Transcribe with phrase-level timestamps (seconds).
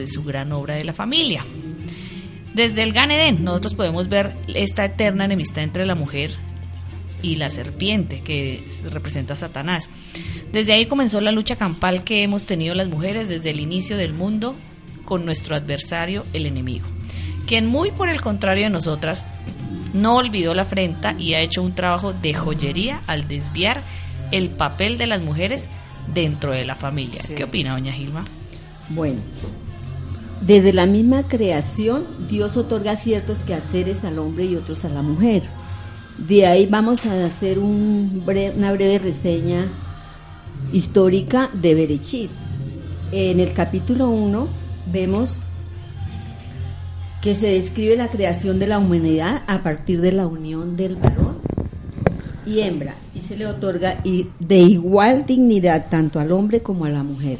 [0.00, 1.44] de su gran obra de la familia.
[2.54, 6.32] Desde el Gan Eden nosotros podemos ver esta eterna enemistad entre la mujer
[7.22, 9.88] y la serpiente que representa a Satanás.
[10.52, 14.12] Desde ahí comenzó la lucha campal que hemos tenido las mujeres desde el inicio del
[14.12, 14.56] mundo
[15.04, 16.86] con nuestro adversario, el enemigo,
[17.46, 19.24] quien muy por el contrario de nosotras
[19.92, 23.82] no olvidó la afrenta y ha hecho un trabajo de joyería al desviar
[24.30, 25.68] el papel de las mujeres
[26.14, 27.22] dentro de la familia.
[27.34, 28.24] ¿Qué opina doña Gilma?
[28.88, 29.20] Bueno,
[30.40, 35.42] desde la misma creación Dios otorga ciertos quehaceres al hombre y otros a la mujer.
[36.18, 39.66] De ahí vamos a hacer un una breve reseña
[40.72, 42.30] histórica de Berechit.
[43.12, 44.48] En el capítulo 1
[44.92, 45.38] vemos
[47.20, 51.38] que se describe la creación de la humanidad a partir de la unión del varón
[52.46, 57.02] y hembra y se le otorga de igual dignidad tanto al hombre como a la
[57.02, 57.38] mujer.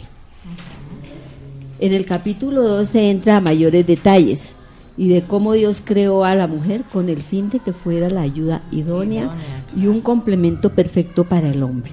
[1.80, 4.52] En el capítulo 2 se entra a mayores detalles
[4.98, 8.20] y de cómo Dios creó a la mujer con el fin de que fuera la
[8.20, 9.34] ayuda idónea
[9.74, 11.92] y un complemento perfecto para el hombre.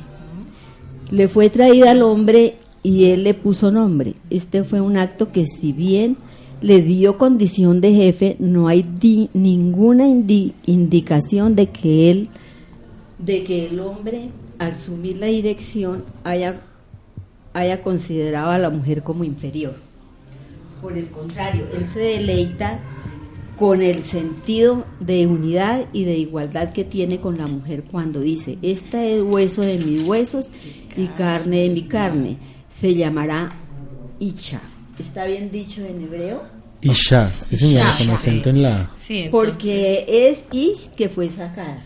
[1.09, 4.16] Le fue traída al hombre y él le puso nombre.
[4.29, 6.17] Este fue un acto que si bien
[6.59, 8.85] le dio condición de jefe, no hay
[9.33, 12.29] ninguna indicación de que él
[13.19, 14.29] de que el hombre
[14.59, 16.61] al asumir la dirección haya
[17.58, 19.75] haya considerado a la mujer como inferior.
[20.81, 22.80] Por el contrario, él se deleita
[23.58, 28.59] con el sentido de unidad y de igualdad que tiene con la mujer cuando dice,
[28.61, 30.50] esta es hueso de mis huesos
[30.95, 32.38] y carne de mi carne,
[32.69, 33.52] se llamará
[34.19, 34.61] Icha.
[35.00, 36.44] ¿Está bien dicho en hebreo?
[36.81, 38.91] Isha, sí señora, con acento en la...
[39.00, 41.83] Sí, Porque es Ish que fue sacada.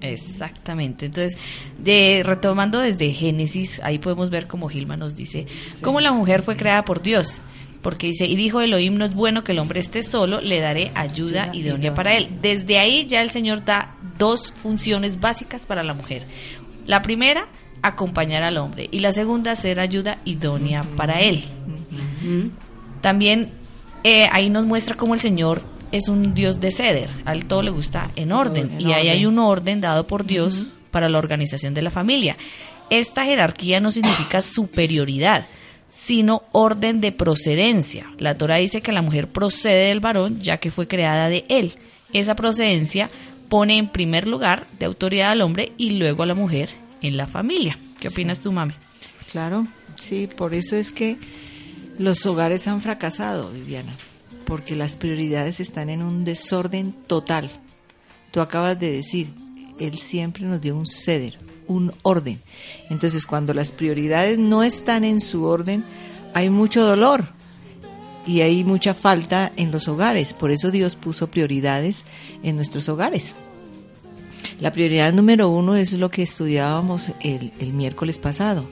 [0.00, 1.06] Exactamente.
[1.06, 1.38] Entonces,
[1.78, 5.46] de, retomando desde Génesis, ahí podemos ver como Gilma nos dice,
[5.82, 7.40] cómo la mujer fue creada por Dios.
[7.82, 10.90] Porque dice, y dijo Elohim, no es bueno que el hombre esté solo, le daré
[10.94, 12.28] ayuda idónea para él.
[12.42, 16.24] Desde ahí ya el Señor da dos funciones básicas para la mujer.
[16.86, 17.46] La primera,
[17.82, 18.88] acompañar al hombre.
[18.90, 21.44] Y la segunda, ser ayuda idónea para él.
[23.00, 23.52] También
[24.02, 25.62] eh, ahí nos muestra cómo el Señor
[25.92, 29.38] es un Dios de ceder, al todo le gusta en orden, y ahí hay un
[29.38, 32.36] orden dado por Dios para la organización de la familia.
[32.90, 35.46] Esta jerarquía no significa superioridad,
[35.88, 38.06] sino orden de procedencia.
[38.18, 41.74] La Torah dice que la mujer procede del varón ya que fue creada de él.
[42.12, 43.10] Esa procedencia
[43.48, 46.70] pone en primer lugar de autoridad al hombre y luego a la mujer
[47.02, 47.78] en la familia.
[48.00, 48.74] ¿Qué opinas tú, mami?
[49.32, 49.66] Claro,
[49.96, 51.18] sí, por eso es que
[51.98, 53.92] los hogares han fracasado, Viviana
[54.48, 57.50] porque las prioridades están en un desorden total.
[58.30, 59.34] Tú acabas de decir,
[59.78, 62.40] Él siempre nos dio un ceder, un orden.
[62.88, 65.84] Entonces, cuando las prioridades no están en su orden,
[66.32, 67.28] hay mucho dolor
[68.26, 70.32] y hay mucha falta en los hogares.
[70.32, 72.06] Por eso Dios puso prioridades
[72.42, 73.34] en nuestros hogares.
[74.60, 78.64] La prioridad número uno es lo que estudiábamos el, el miércoles pasado,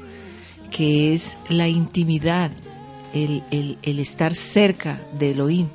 [0.71, 2.51] que es la intimidad,
[3.25, 5.69] el, estar cerca de Elohim.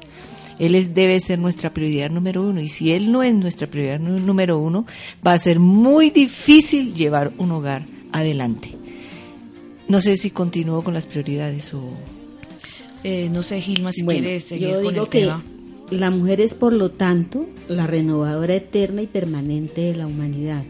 [0.59, 2.62] Él es, debe ser nuestra prioridad número uno.
[2.62, 4.85] Y si Él no es nuestra prioridad número uno,
[5.25, 8.75] va a ser muy difícil llevar un hogar adelante.
[9.88, 11.90] No sé si continúo con las prioridades o...
[13.03, 15.31] Eh, no sé, Gilma, si quieres seguir con el que
[15.90, 20.63] La mujer es, por lo tanto, la renovadora eterna y permanente de la humanidad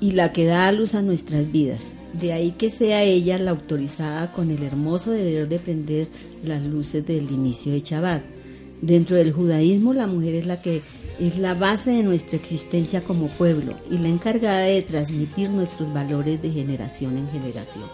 [0.00, 1.94] y la que da a luz a nuestras vidas.
[2.12, 6.08] De ahí que sea ella la autorizada con el hermoso deber de prender
[6.44, 8.22] las luces del inicio de Shabbat.
[8.80, 10.82] Dentro del judaísmo la mujer es la que
[11.18, 16.40] es la base de nuestra existencia como pueblo y la encargada de transmitir nuestros valores
[16.40, 17.84] de generación en generación.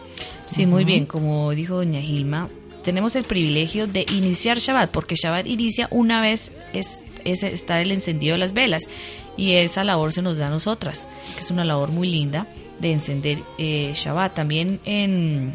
[0.50, 2.50] Sí, muy bien, como dijo doña Gilma,
[2.84, 8.34] tenemos el privilegio de iniciar Shabbat, porque Shabbat inicia una vez es, está el encendido
[8.34, 8.84] de las velas
[9.38, 12.46] y esa labor se nos da a nosotras, que es una labor muy linda
[12.80, 14.34] de encender eh, Shabbat.
[14.34, 15.52] También en,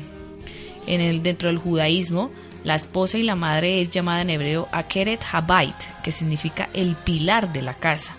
[0.88, 2.32] en el, dentro del judaísmo,
[2.64, 7.54] la esposa y la madre es llamada en hebreo Akeret Habait, que significa el pilar
[7.54, 8.16] de la casa.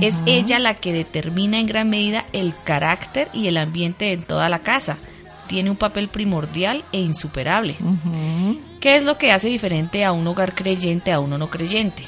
[0.00, 4.48] Es ella la que determina en gran medida el carácter y el ambiente en toda
[4.48, 4.98] la casa.
[5.48, 7.76] Tiene un papel primordial e insuperable.
[8.80, 12.04] ¿Qué es lo que hace diferente a un hogar creyente a uno no creyente?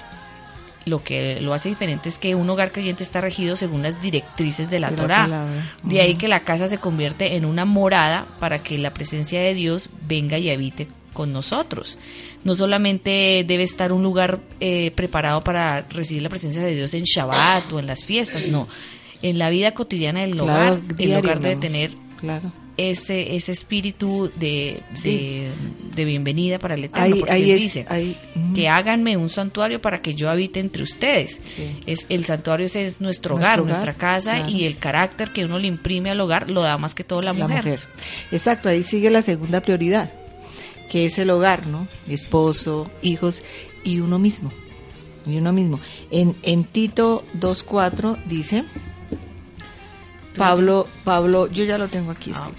[0.84, 4.70] Lo que lo hace diferente es que un hogar creyente está regido según las directrices
[4.70, 5.46] de la Torá.
[5.82, 9.54] De ahí que la casa se convierte en una morada para que la presencia de
[9.54, 11.98] Dios venga y habite con nosotros.
[12.44, 17.04] No solamente debe estar un lugar eh, preparado para recibir la presencia de Dios en
[17.04, 18.68] Shabbat o en las fiestas, no.
[19.20, 21.92] En la vida cotidiana del hogar, el hogar debe tener
[22.76, 25.50] ese, ese espíritu de, de,
[25.94, 27.04] de bienvenida para el Eterno.
[27.04, 28.16] Ahí- porque ahí él es- dice ahí-
[28.54, 31.38] que háganme un santuario para que yo habite entre ustedes.
[31.44, 31.76] Sí.
[31.86, 34.50] Es, el santuario ese es nuestro, Nuestro hogar, hogar, nuestra casa claro.
[34.50, 37.32] y el carácter que uno le imprime al hogar lo da más que todo la
[37.32, 37.64] la mujer.
[37.64, 37.80] mujer.
[38.30, 40.10] Exacto, ahí sigue la segunda prioridad,
[40.90, 41.86] que es el hogar, ¿no?
[42.08, 43.42] Esposo, hijos
[43.84, 44.52] y uno mismo.
[45.26, 45.78] Y uno mismo.
[46.10, 48.64] En, en Tito 2.4 dice,
[50.36, 52.32] Pablo, Pablo, yo ya lo tengo aquí.
[52.34, 52.50] Ah.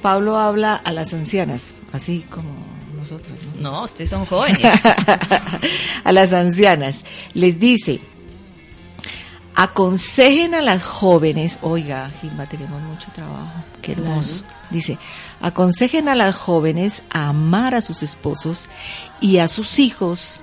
[0.00, 2.50] Pablo habla a las ancianas, así como
[2.96, 3.70] nosotras, ¿no?
[3.70, 4.60] No, ustedes son jóvenes.
[6.04, 7.04] a las ancianas.
[7.34, 8.00] Les dice,
[9.54, 14.42] aconsejen a las jóvenes, oiga, Gilma, tenemos mucho trabajo, qué hermoso.
[14.70, 14.98] Dice,
[15.40, 18.68] aconsejen a las jóvenes a amar a sus esposos
[19.20, 20.40] y a sus hijos,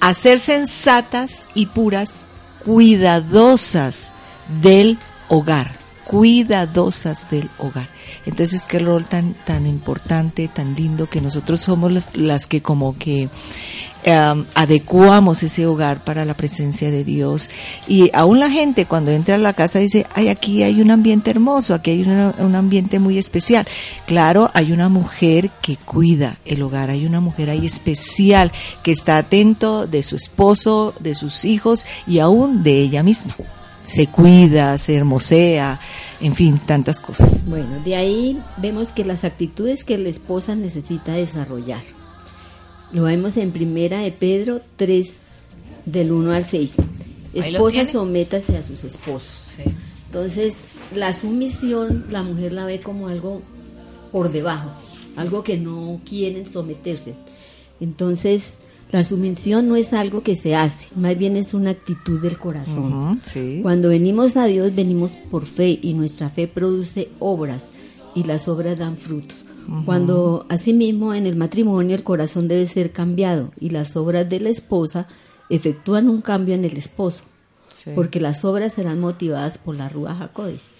[0.00, 2.24] a ser sensatas y puras,
[2.64, 4.12] cuidadosas
[4.60, 4.98] del
[5.28, 5.77] hogar,
[6.08, 7.86] cuidadosas del hogar.
[8.24, 12.96] Entonces, qué rol tan, tan importante, tan lindo, que nosotros somos las, las que como
[12.96, 13.28] que
[14.54, 17.50] adecuamos ese hogar para la presencia de Dios.
[17.86, 21.30] Y aún la gente cuando entra a la casa dice, ay, aquí hay un ambiente
[21.30, 23.66] hermoso, aquí hay un ambiente muy especial.
[24.06, 28.50] Claro, hay una mujer que cuida el hogar, hay una mujer ahí especial
[28.82, 33.34] que está atento de su esposo, de sus hijos y aún de ella misma.
[33.88, 35.80] Se cuida, se hermosea,
[36.20, 37.44] en fin, tantas cosas.
[37.46, 41.82] Bueno, de ahí vemos que las actitudes que la esposa necesita desarrollar.
[42.92, 45.10] Lo vemos en primera de Pedro 3,
[45.86, 46.74] del 1 al 6.
[46.78, 47.92] Ahí lo Esposa, tiene.
[47.92, 49.30] sométase a sus esposos.
[49.56, 49.62] Sí.
[50.06, 50.56] Entonces,
[50.94, 53.40] la sumisión, la mujer la ve como algo
[54.12, 54.70] por debajo,
[55.16, 57.14] algo que no quieren someterse.
[57.80, 58.54] Entonces,
[58.90, 63.20] la sumisión no es algo que se hace, más bien es una actitud del corazón.
[63.24, 63.60] Sí.
[63.62, 67.66] Cuando venimos a Dios, venimos por fe y nuestra fe produce obras
[68.14, 69.44] y las obras dan frutos.
[69.84, 74.48] Cuando asimismo en el matrimonio el corazón debe ser cambiado y las obras de la
[74.48, 75.06] esposa
[75.50, 77.24] efectúan un cambio en el esposo,
[77.74, 77.90] Sí.
[77.94, 80.70] porque las obras serán motivadas por la Rúa Jacodis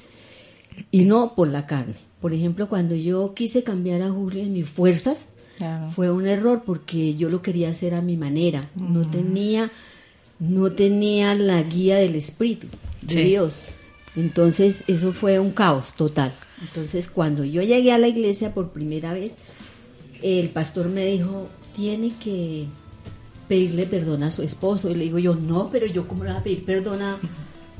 [0.90, 1.94] y no por la carne.
[2.20, 5.28] Por ejemplo, cuando yo quise cambiar a Julio en mis fuerzas,
[5.58, 5.90] Claro.
[5.90, 8.64] fue un error porque yo lo quería hacer a mi manera.
[8.76, 9.70] No tenía,
[10.38, 12.68] no tenía la guía del Espíritu
[13.02, 13.22] de Sí.
[13.24, 13.58] Dios.
[14.16, 16.32] Entonces eso fue un caos total.
[16.62, 19.32] Entonces cuando yo llegué a la iglesia por primera vez,
[20.22, 22.66] el pastor me dijo, tiene que
[23.48, 24.90] pedirle perdón a su esposo.
[24.90, 27.16] Y le digo yo, no, pero yo cómo le voy a pedir perdón a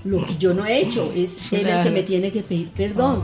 [0.04, 1.12] lo que yo no he hecho.
[1.14, 3.22] Es él el que me tiene que pedir perdón.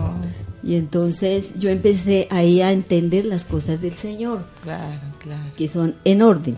[0.65, 5.43] Y entonces yo empecé ahí a entender las cosas del Señor, Claro, claro.
[5.57, 6.57] que son en orden.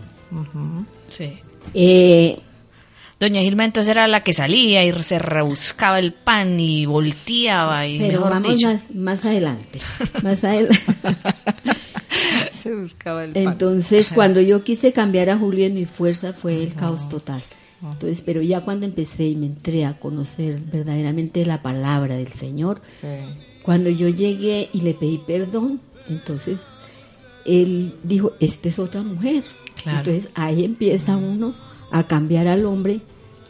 [1.09, 1.39] Sí.
[1.73, 2.39] Eh,
[3.19, 7.97] Doña Gilma entonces era la que salía y se rebuscaba el pan y volteaba y
[7.97, 8.67] pero mejor vamos dicho.
[8.67, 9.79] más, más adelante.
[10.23, 10.79] Más adelante.
[12.51, 13.43] Se buscaba el pan.
[13.43, 17.41] Entonces, cuando yo quise cambiar a Julio en mi fuerza fue el caos total.
[17.81, 22.81] Entonces, pero ya cuando empecé y me entré a conocer verdaderamente la palabra del Señor,
[23.01, 23.07] Sí.
[23.67, 26.61] Cuando yo llegué y le pedí perdón, entonces
[27.45, 29.43] él dijo, esta es otra mujer.
[29.83, 29.97] Claro.
[30.09, 31.53] Entonces ahí empieza uno
[31.91, 33.01] a cambiar al hombre,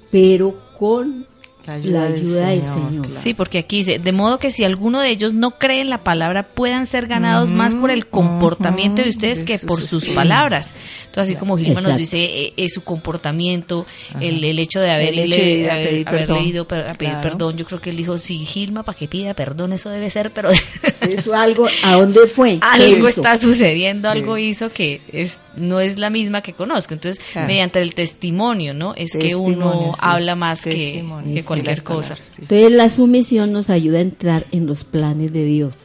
[0.09, 1.27] pero con
[1.67, 3.05] La la ayuda del del Señor, Señor.
[3.09, 3.21] claro.
[3.21, 6.03] Sí, porque aquí dice, de modo que si alguno de ellos no cree en la
[6.03, 10.03] palabra, puedan ser ganados más por el comportamiento de ustedes de que sus por sus
[10.03, 10.15] espíritus.
[10.15, 10.71] palabras.
[11.17, 13.87] Entonces, así como Gilma nos dice, eh, eh, su comportamiento,
[14.21, 16.87] el, el hecho de haber, El hecho de ir a haber- pedir haber leído per-
[16.89, 17.29] a pedir Claro.
[17.29, 20.31] perdón, yo creo que él dijo, sí, Gilma, para que pida perdón, eso debe ser,
[20.31, 20.49] pero
[21.01, 22.59] Eso algo, ¿a dónde fue?
[22.59, 23.21] ¿Qué algo hizo?
[23.21, 24.17] está sucediendo, Sí.
[24.17, 26.93] algo hizo que es no es la misma que conozco.
[26.93, 27.47] Entonces, Claro.
[27.47, 28.93] mediante el testimonio, ¿no?
[28.95, 29.99] Es que uno sí.
[30.03, 32.09] habla más que, que cualquier las cosa.
[32.09, 32.41] palabras, sí.
[32.43, 35.75] Entonces la sumisión nos ayuda a entrar en los planes de Dios.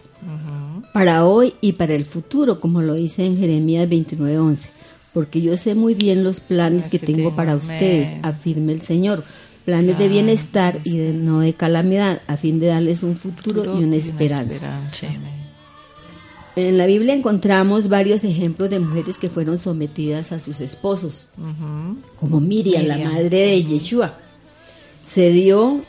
[0.93, 4.59] Para hoy y para el futuro, como lo dice en Jeremías 29:11,
[5.13, 9.25] porque yo sé muy bien los planes que tengo para ustedes, afirma el Señor,
[9.65, 13.85] planes de bienestar y de, no de calamidad, a fin de darles un futuro, y
[13.85, 14.81] una esperanza.
[14.91, 15.07] Sí.
[16.55, 21.27] En la Biblia encontramos varios ejemplos de mujeres que fueron sometidas a sus esposos,
[22.17, 24.19] como Miriam, la madre de Yeshua.
[25.07, 25.83] Se dio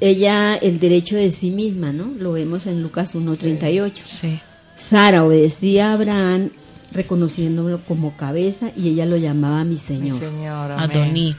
[0.00, 2.12] ella el derecho de sí misma, ¿no?
[2.18, 3.92] Lo vemos en Lucas 1:38.
[4.20, 4.40] Sí.
[4.76, 6.50] Sara obedecía a Abraham
[6.92, 10.18] reconociéndolo como cabeza y ella lo llamaba mi Mi Señor.
[10.20, 10.72] Señor.
[10.72, 11.36] Adoní.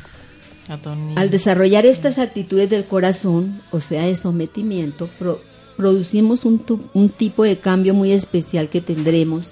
[0.68, 1.13] Adoní.
[1.18, 5.41] Al desarrollar estas actitudes del corazón, o sea, de sometimiento, pro-
[5.77, 9.51] producimos un, tu- un tipo de cambio muy especial que tendremos.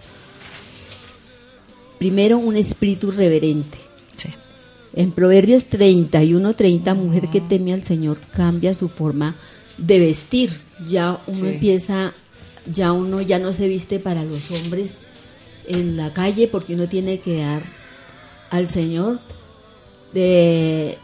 [1.97, 3.77] Primero, un espíritu reverente.
[4.17, 4.29] Sí.
[4.93, 9.35] En Proverbios 31, 30, mujer que teme al Señor cambia su forma
[9.77, 10.59] de vestir.
[10.87, 11.47] Ya uno Sí.
[11.47, 12.13] empieza
[12.71, 14.97] ya uno ya no se viste para los hombres
[15.67, 17.63] en la calle porque uno tiene que dar
[18.49, 19.19] al Señor
[20.13, 20.97] de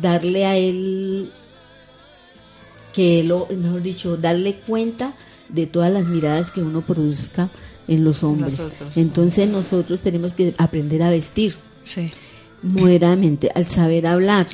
[0.00, 1.30] darle a él
[2.92, 5.14] que lo mejor dicho darle cuenta
[5.48, 7.50] de todas las miradas que uno produzca
[7.88, 8.58] en los hombres.
[8.58, 8.96] Nosotros.
[8.96, 12.06] entonces nosotros tenemos que aprender a vestir Sí.
[12.62, 14.46] moderadamente al saber hablar.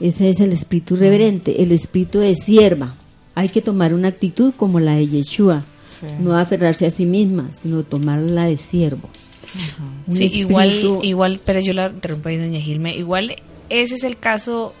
[0.00, 2.94] Ese es el espíritu reverente el espíritu de sierva.
[3.34, 5.64] Hay que tomar una actitud como la de Yeshua
[6.00, 6.06] Sí.
[6.18, 9.08] no aferrarse a sí misma sino tomar la de siervo
[10.12, 12.96] Sí, igual, espíritu- igual, pero yo la interrumpo ahí, doña Gilme.
[12.96, 13.34] Igual
[13.68, 14.74] ese es el caso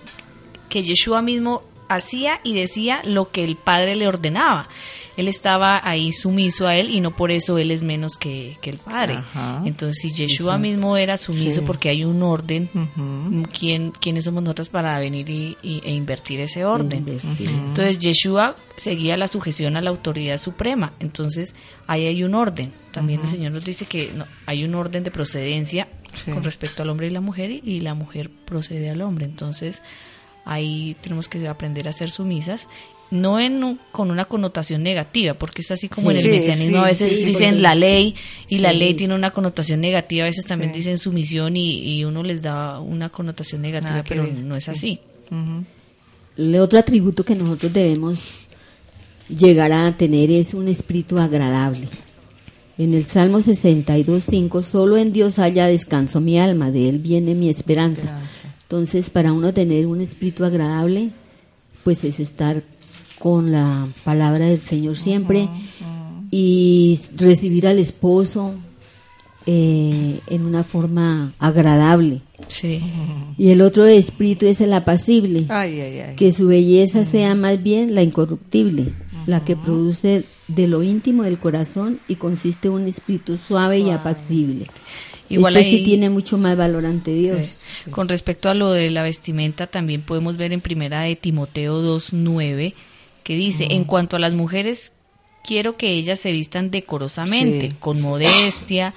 [0.68, 4.68] que Yeshua mismo hacía y decía lo que el Padre le ordenaba.
[5.16, 8.70] Él estaba ahí sumiso a él y no por eso él es menos que, que
[8.70, 9.14] el Padre.
[9.16, 9.60] Ajá.
[9.66, 11.66] Entonces, si Yeshua mismo era sumiso Sí.
[11.66, 13.42] porque hay un orden, Ujú.
[13.52, 17.00] ¿quién, ¿quiénes somos nosotros para venir y, y- e invertir ese orden?
[17.00, 17.50] Invertir.
[17.50, 20.94] Entonces Yeshua seguía la sujeción a la autoridad suprema.
[21.00, 21.54] Entonces
[21.86, 22.72] ahí hay un orden.
[22.92, 26.30] También el Señor nos dice que no, hay un orden de procedencia Sí.
[26.32, 29.26] con respecto al hombre y la mujer y, y la mujer procede al hombre.
[29.26, 29.82] Entonces
[30.44, 32.66] ahí tenemos que aprender a ser sumisas.
[33.10, 36.16] No en un- con una connotación negativa, porque es así como Sí.
[36.16, 38.14] en el Sí, mesianismo a veces sí, dicen la ley
[38.48, 40.78] y la ley tiene una connotación negativa, a veces también Sí.
[40.78, 44.70] dicen sumisión y, y uno les da una connotación negativa, Nada pero no es sí.
[44.70, 45.00] así.
[46.36, 48.42] El otro atributo que nosotros debemos
[49.28, 51.88] llegar a tener es un espíritu agradable.
[52.78, 57.48] En el Salmo 62.5, solo en Dios haya descanso mi alma, de Él viene mi
[57.50, 58.02] esperanza.
[58.02, 58.49] Esperanza.
[58.70, 61.10] Entonces, para uno tener un espíritu agradable,
[61.82, 62.62] pues es estar
[63.18, 65.48] con la palabra del Señor siempre
[66.30, 68.54] y recibir al esposo
[69.44, 72.20] eh, en una forma agradable.
[72.46, 72.80] Sí.
[73.36, 76.14] Y el otro espíritu es el apacible Ay, ay, ay.
[76.14, 78.92] que su belleza sea más bien la incorruptible,
[79.26, 83.90] la que produce de lo íntimo del corazón y consiste en un espíritu suave y
[83.90, 84.68] apacible.
[85.30, 87.56] Igual este ahí- sí tiene mucho más valor ante Dios.
[87.84, 87.90] Sí.
[87.90, 92.74] Con respecto a lo de la vestimenta, también podemos ver en primera de Timoteo 2.9
[93.22, 94.92] que dice, en cuanto a las mujeres,
[95.42, 98.94] quiero que ellas se vistan decorosamente, Sí, con modestia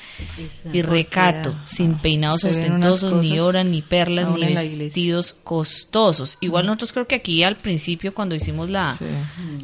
[0.73, 6.37] y recato, Porque, sin peinados ostentosos, ni oran, ni perlas, ni vestidos costosos.
[6.41, 9.05] Igual nosotros creo que aquí al principio, cuando hicimos la, Sí.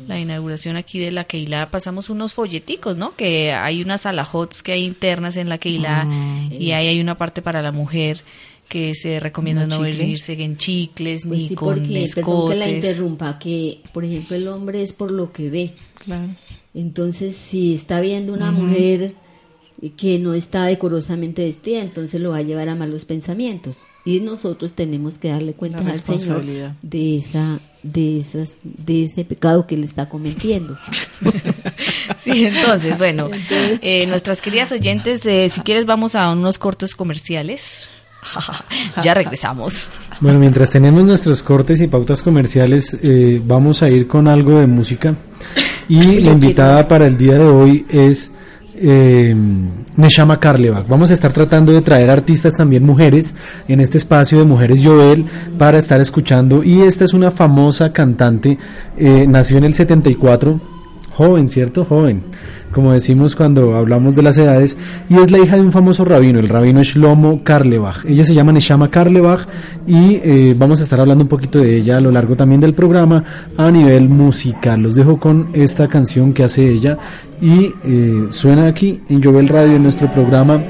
[0.07, 3.15] la inauguración aquí de la Keilah, pasamos unos folleticos, ¿no?
[3.15, 6.51] Que hay unas alajots que hay internas en la Keilah Mm.
[6.53, 8.23] y ahí hay una parte para la mujer
[8.69, 12.55] que se recomienda ¿No no venirse en chicles Pues ni sí, con porque, perdón que
[12.55, 12.75] la escotes.
[12.91, 15.73] interrumpa, que por ejemplo el hombre es por lo que ve.
[16.05, 16.29] Claro.
[16.73, 19.15] Entonces, si está viendo una mujer
[19.97, 23.77] que no está decorosamente vestida, entonces lo va a llevar a malos pensamientos.
[24.05, 26.43] Y nosotros tenemos que darle cuenta al Señor
[26.81, 30.77] de esa, de esas, de ese pecado que él está cometiendo.
[32.23, 37.87] Sí, entonces, bueno, eh, nuestras queridas oyentes, eh, si quieres vamos a unos cortos comerciales.
[39.03, 39.87] ya regresamos.
[40.19, 44.67] Bueno, mientras tenemos nuestros cortes y pautas comerciales, eh, vamos a ir con algo de
[44.67, 45.15] música.
[45.89, 48.31] Y la invitada para el día de hoy es
[48.75, 49.35] eh,
[49.95, 50.87] Neshama Karlebach.
[50.87, 53.35] Vamos a estar tratando de traer artistas también mujeres
[53.67, 55.25] en este espacio de Mujeres Joel
[55.57, 56.63] para estar escuchando.
[56.63, 58.59] Y esta es una famosa cantante,
[58.97, 60.61] eh, nació en el 74,
[61.11, 61.83] joven, ¿cierto?
[61.85, 62.21] Joven,
[62.73, 64.77] como decimos cuando hablamos de las edades,
[65.09, 68.05] y es la hija de un famoso rabino, el rabino Shlomo Karlebach.
[68.05, 69.47] Ella se llama Neshama Karlebach
[69.87, 72.73] y eh, vamos a estar hablando un poquito de ella a lo largo también del
[72.73, 73.23] programa
[73.57, 74.81] a nivel musical.
[74.81, 76.97] Los dejo con esta canción que hace ella
[77.41, 80.61] y eh, suena aquí en Jovel Radio en nuestro programa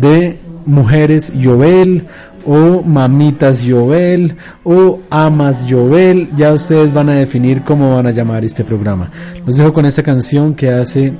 [0.00, 2.06] de Mujeres Jovel
[2.46, 8.44] o Mamitas Jovel o Amas Jovel, ya ustedes van a definir cómo van a llamar
[8.44, 9.10] este programa.
[9.46, 11.12] Los dejo con esta canción que hace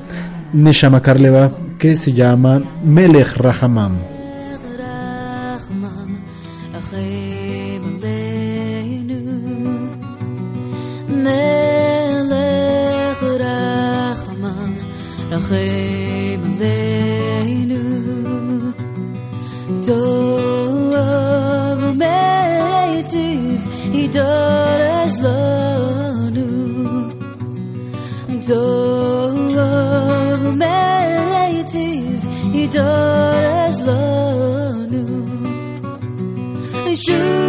[0.53, 4.14] Neshama Karleva que se llama Melech Rahamam.
[36.95, 37.44] shoes.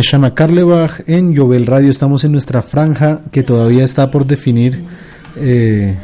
[0.00, 1.90] Neshama Karlebach en Jovel Radio.
[1.90, 4.82] Estamos en nuestra franja que todavía está por definir.
[5.36, 5.94] eh,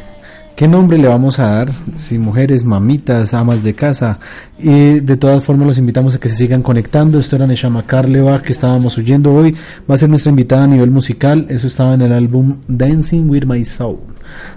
[0.55, 1.71] ¿Qué nombre le vamos a dar?
[1.95, 4.19] Si mujeres, mamitas, amas de casa.
[4.59, 7.17] Y de todas formas los invitamos a que se sigan conectando.
[7.17, 9.55] Esto era Neshama Karlebach que estábamos oyendo hoy.
[9.89, 11.47] Va a ser nuestra invitada a nivel musical.
[11.49, 13.97] Eso estaba en el álbum Dancing with My Soul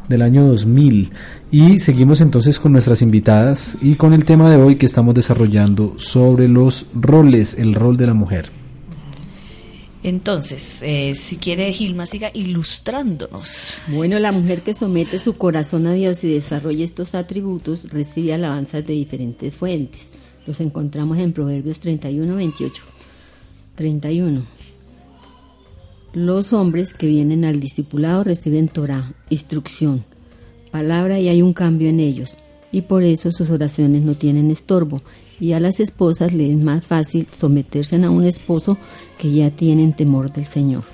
[0.07, 1.13] del año 2000.
[1.51, 5.95] Y seguimos entonces con nuestras invitadas y con el tema de hoy que estamos desarrollando
[5.97, 8.60] sobre los roles, el rol de la mujer.
[10.03, 13.75] Entonces, eh, si quiere Gilma, siga ilustrándonos.
[13.89, 18.87] Bueno, la mujer que somete su corazón a Dios y desarrolla estos atributos recibe alabanzas
[18.87, 20.09] de diferentes fuentes.
[20.47, 22.83] Los encontramos en Proverbios 31, 28.
[23.75, 24.43] 31.
[26.15, 30.05] Los hombres que vienen al discipulado reciben Torah, instrucción,
[30.71, 32.37] palabra y hay un cambio en ellos.
[32.73, 35.03] Y por eso sus oraciones no tienen estorbo.
[35.41, 38.77] Y a las esposas les es más fácil someterse a un esposo
[39.19, 40.85] que ya tienen temor del Señor.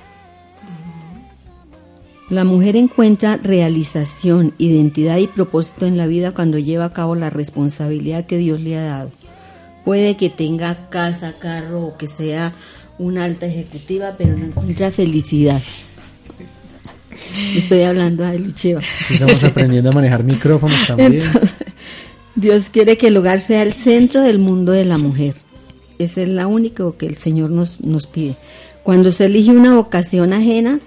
[2.29, 7.31] La mujer encuentra realización, identidad y propósito en la vida cuando lleva a cabo la
[7.31, 9.13] responsabilidad que Dios le ha dado.
[9.85, 12.53] Puede que tenga casa, carro o que sea
[12.99, 15.63] una alta ejecutiva, pero no encuentra felicidad.
[17.55, 18.81] Estoy hablando a Elicheva.
[19.11, 21.23] Estamos aprendiendo a manejar micrófonos también.
[21.23, 21.56] Entonces,
[22.37, 25.35] Dios quiere que el hogar sea el centro del mundo de la mujer.
[25.99, 28.37] Esa es la única que el Señor nos, nos pide.
[28.83, 30.79] Cuando se elige una vocación ajena,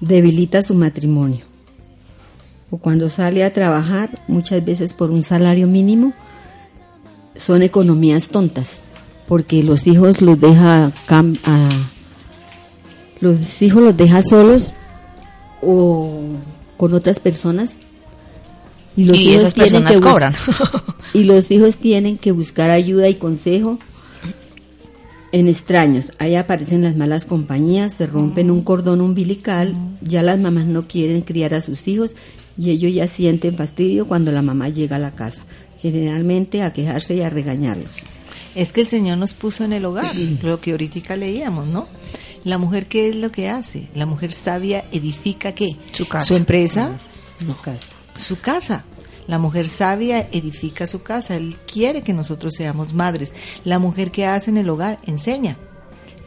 [0.00, 1.44] debilita su matrimonio.
[2.70, 6.12] O cuando sale a trabajar, muchas veces por un salario mínimo,
[7.36, 8.78] son economías tontas,
[9.26, 10.92] porque los hijos los deja
[13.20, 14.72] los hijos los deja solos
[15.60, 16.20] o
[16.76, 17.76] con otras personas
[18.96, 20.34] y los y hijos esas tienen personas que cobran.
[21.14, 23.78] y los hijos tienen que buscar ayuda y consejo
[25.32, 26.12] en extraños.
[26.18, 31.22] Ahí aparecen las malas compañías, se rompen un cordón umbilical, ya las mamás no quieren
[31.22, 32.16] criar a sus hijos
[32.56, 35.42] y ellos ya sienten fastidio cuando la mamá llega a la casa,
[35.80, 37.90] generalmente a quejarse y a regañarlos.
[38.54, 41.86] Es que el Señor nos puso en el hogar, lo que ahorita leíamos, ¿no?
[42.44, 43.88] La mujer, ¿qué es lo que hace?
[43.94, 45.76] La mujer sabia edifica qué?
[45.92, 46.26] Su casa.
[46.26, 46.92] Su empresa,
[47.44, 47.88] No casa.
[48.18, 48.84] Su casa.
[49.26, 51.36] La mujer sabia edifica su casa.
[51.36, 53.34] Él quiere que nosotros seamos madres.
[53.64, 55.56] La mujer que hace en el hogar enseña.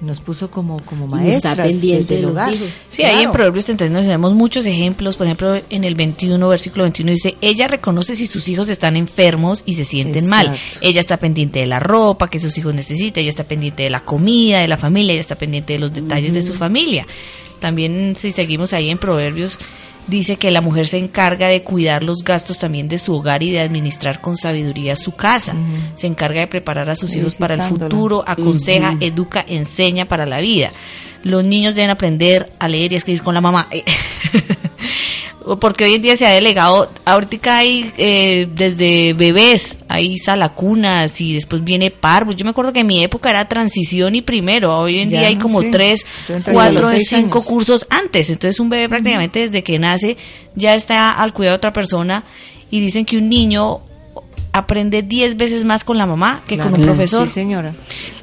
[0.02, 2.54] Nos puso como, como está maestras pendiente del de los hogar.
[2.54, 2.70] hijos.
[2.90, 3.32] Sí, ahí en Claro.
[3.34, 5.18] Proverbios 31 tenemos muchos ejemplos.
[5.18, 9.62] Por ejemplo, en el 21, versículo 21 dice, ella reconoce si sus hijos están enfermos
[9.66, 10.58] y se sienten mal.
[10.80, 14.06] Ella está pendiente de la ropa que sus hijos necesitan, ella está pendiente de la
[14.06, 17.06] comida, de la familia, ella está pendiente de los detalles de su familia.
[17.60, 19.60] También si seguimos ahí en Proverbios,
[20.08, 23.52] dice que la mujer se encarga de cuidar los gastos también de su hogar y
[23.52, 25.56] de administrar con sabiduría su casa.
[25.96, 30.40] Se encarga de preparar a sus hijos para el futuro, aconseja, educa, enseña para la
[30.40, 30.72] vida.
[31.24, 33.68] Los niños deben aprender a leer y a escribir con la mamá.
[35.60, 41.34] Porque hoy en día se ha delegado, ahorita hay eh, desde bebés, hay salacunas y
[41.34, 42.36] después viene parvus.
[42.36, 45.28] Yo me acuerdo que en mi época era transición y primero, hoy en Ya, día
[45.30, 45.72] hay como sí.
[45.72, 46.06] tres,
[46.52, 47.46] cuatro, cinco años.
[47.48, 48.30] cursos antes.
[48.30, 50.18] Entonces un bebé prácticamente desde que nace
[50.56, 52.26] ya está al cuidado de otra persona
[52.70, 53.80] y dicen que un niño
[54.52, 57.28] aprende 10 veces más con la mamá que con un profesor.
[57.28, 57.74] Sí, señora.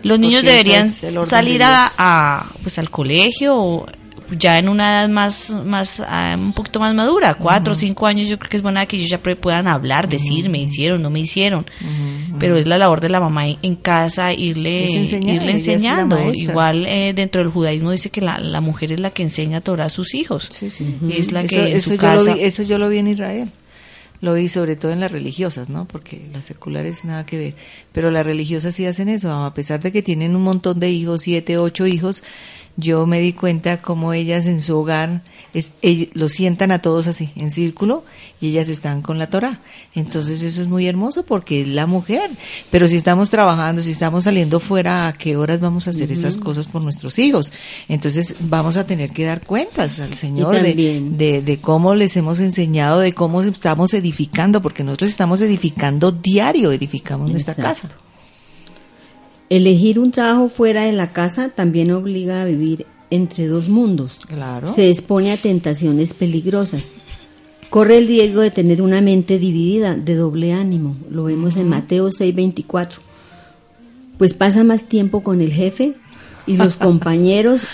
[0.03, 3.87] Los niños deberían es salir a, a, pues al colegio o
[4.31, 8.29] ya en una edad más más ah, un poquito más madura, cuatro o cinco años
[8.29, 11.21] yo creo que es buena que ellos ya puedan hablar, decir me hicieron, no me
[11.21, 11.67] hicieron.
[12.39, 16.19] Pero es la labor de la mamá en, en casa irle, enseñar, irle enseñando.
[16.33, 19.61] Igual eh, dentro del judaísmo dice que la, la mujer es la que enseña a
[19.61, 20.49] Torah a sus hijos.
[20.51, 20.97] Sí, sí.
[21.11, 23.51] Es la eso, que eso yo lo vi, eso yo lo vi en Israel.
[24.21, 25.85] Lo vi sobre todo en las religiosas, ¿no?
[25.85, 27.55] Porque las seculares nada que ver.
[27.93, 29.31] Pero las religiosas sí hacen eso.
[29.33, 32.25] A pesar de que tienen un montón de hijos, siete, ocho hijos,
[32.77, 35.23] yo me di cuenta como ellas en su hogar
[35.55, 38.05] es, ell- los sientan a todos así, en círculo,
[38.41, 39.61] y ellas están con la Torah.
[39.95, 42.31] Entonces eso es muy hermoso porque es la mujer.
[42.71, 46.37] Pero si estamos trabajando, si estamos saliendo fuera, ¿a qué horas vamos a hacer esas
[46.37, 47.53] cosas por nuestros hijos?
[47.89, 50.75] Entonces vamos a tener que dar cuentas al Señor de,
[51.17, 56.73] de, de cómo les hemos enseñado, de cómo estamos edificando, porque nosotros estamos edificando diario,
[56.73, 57.89] edificamos nuestra casa.
[59.49, 64.19] Elegir un trabajo fuera de la casa también obliga a vivir entre dos mundos.
[64.27, 64.69] Claro.
[64.69, 66.95] Se expone a tentaciones peligrosas.
[67.71, 70.97] Corre el riesgo de tener una mente dividida, de doble ánimo.
[71.11, 73.01] Lo vemos en Mateo 6:24.
[74.19, 75.95] Pues pasa más tiempo con el jefe
[76.47, 77.67] y los compañeros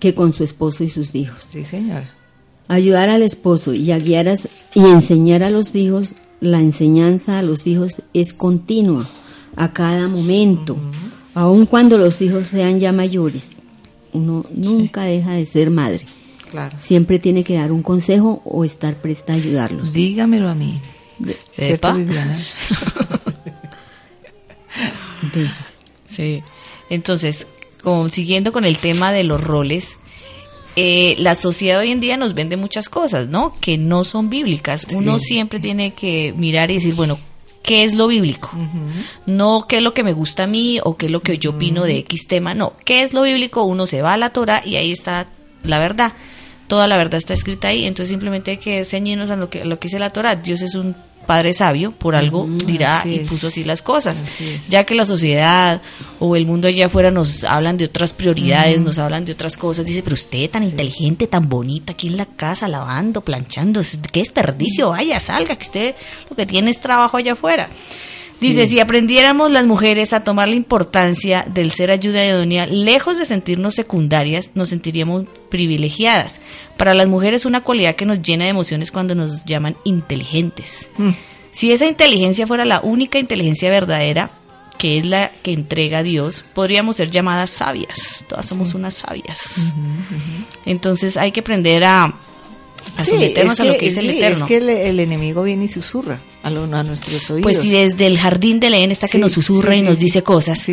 [0.00, 1.48] que con su esposo y sus hijos.
[1.52, 2.08] Sí, señora.
[2.68, 4.36] Ayudar al esposo y a guiar a
[4.74, 9.08] y enseñar a los hijos, la enseñanza a los hijos es continua,
[9.56, 10.76] a cada momento,
[11.34, 13.50] aun cuando los hijos sean ya mayores.
[14.12, 16.06] uno nunca deja de ser madre.
[16.50, 16.76] Claro.
[16.78, 19.92] Siempre tiene que dar un consejo o estar presta a ayudarlos.
[19.92, 20.80] Dígamelo a mí.
[21.56, 21.92] ¿Cierto.
[21.94, 22.38] Viviana?
[25.22, 26.42] Entonces, Sí.
[26.90, 27.46] Entonces,
[27.82, 29.98] con- siguiendo con el tema de los roles,
[30.76, 33.54] eh, la sociedad hoy en día nos vende muchas cosas, ¿no?
[33.60, 34.86] Que no son bíblicas.
[34.92, 37.18] Uno siempre tiene que mirar y decir, bueno,
[37.64, 38.50] ¿qué es lo bíblico?
[39.26, 41.50] No qué es lo que me gusta a mí o qué es lo que yo
[41.50, 42.74] opino de X tema, no.
[42.84, 43.64] ¿Qué es lo bíblico?
[43.64, 45.26] Uno se va a la Torah y ahí está
[45.64, 46.12] la verdad.
[46.68, 49.64] Toda la verdad está escrita ahí, entonces simplemente hay que ceñirnos a lo que, a
[49.64, 50.36] lo que dice la Torah.
[50.36, 50.94] Dios es un
[51.26, 54.20] padre sabio, por algo dirá y puso así las cosas.
[54.20, 54.58] Así.
[54.68, 55.80] Ya que la sociedad
[56.18, 59.84] o el mundo allá afuera nos hablan de otras prioridades, nos hablan de otras cosas,
[59.86, 63.80] dice, pero usted tan inteligente, tan bonita aquí en la casa, lavando, planchando,
[64.12, 65.94] qué desperdicio, vaya, salga, que usted
[66.30, 67.68] lo que tiene es trabajo allá afuera.
[68.40, 73.24] Dice, si aprendiéramos las mujeres a tomar la importancia del ser ayuda idónea, lejos de
[73.24, 76.40] sentirnos secundarias, nos sentiríamos privilegiadas.
[76.76, 80.88] Para las mujeres una cualidad que nos llena de emociones cuando nos llaman inteligentes.
[81.52, 84.32] Si esa inteligencia fuera la única inteligencia verdadera,
[84.76, 88.24] que es la que entrega Dios, podríamos ser llamadas sabias.
[88.28, 89.38] Todas somos unas sabias.
[90.66, 92.18] Entonces hay que aprender a,
[92.96, 94.38] a Sí, es a lo que- que dice el Eterno.
[94.38, 97.42] Es que el, el enemigo viene y susurra a, lo- a nuestros oídos.
[97.42, 100.22] Pues si desde el jardín de Leén está que Sí, nos susurra y nos dice
[100.22, 100.64] cosas.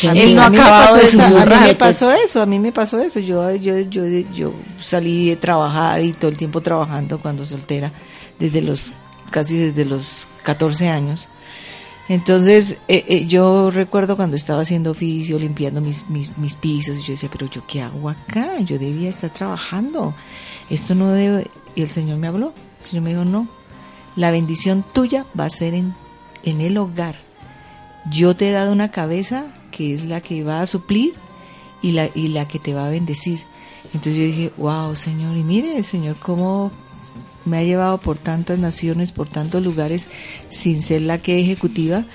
[0.00, 1.66] Que A él mí- no ha acabado de eso, A mí susurrar.
[1.66, 3.18] me pasó eso, a mí me pasó eso.
[3.20, 7.92] Yo, yo, yo, yo salí de trabajar y todo el tiempo trabajando cuando soltera,
[8.38, 8.92] desde los,
[9.30, 11.28] casi desde los 14 años.
[12.06, 17.02] Entonces, eh, eh, yo recuerdo cuando estaba haciendo oficio, limpiando mis, mis, mis pisos, y
[17.02, 20.14] yo decía, pero yo qué hago acá, yo debía estar trabajando,
[20.70, 23.48] esto no debe, y el Señor me habló, el Señor me dijo, no,
[24.16, 25.94] la bendición tuya va a ser en,
[26.42, 27.16] en el hogar,
[28.10, 31.14] yo te he dado una cabeza que es la que va a suplir
[31.82, 33.40] y la, y la que te va a bendecir.
[33.86, 36.70] Entonces yo dije, wow, Señor, y mire, Señor, cómo
[37.44, 40.08] me ha llevado por tantas naciones, por tantos lugares,
[40.48, 42.06] sin ser la que ejecutiva,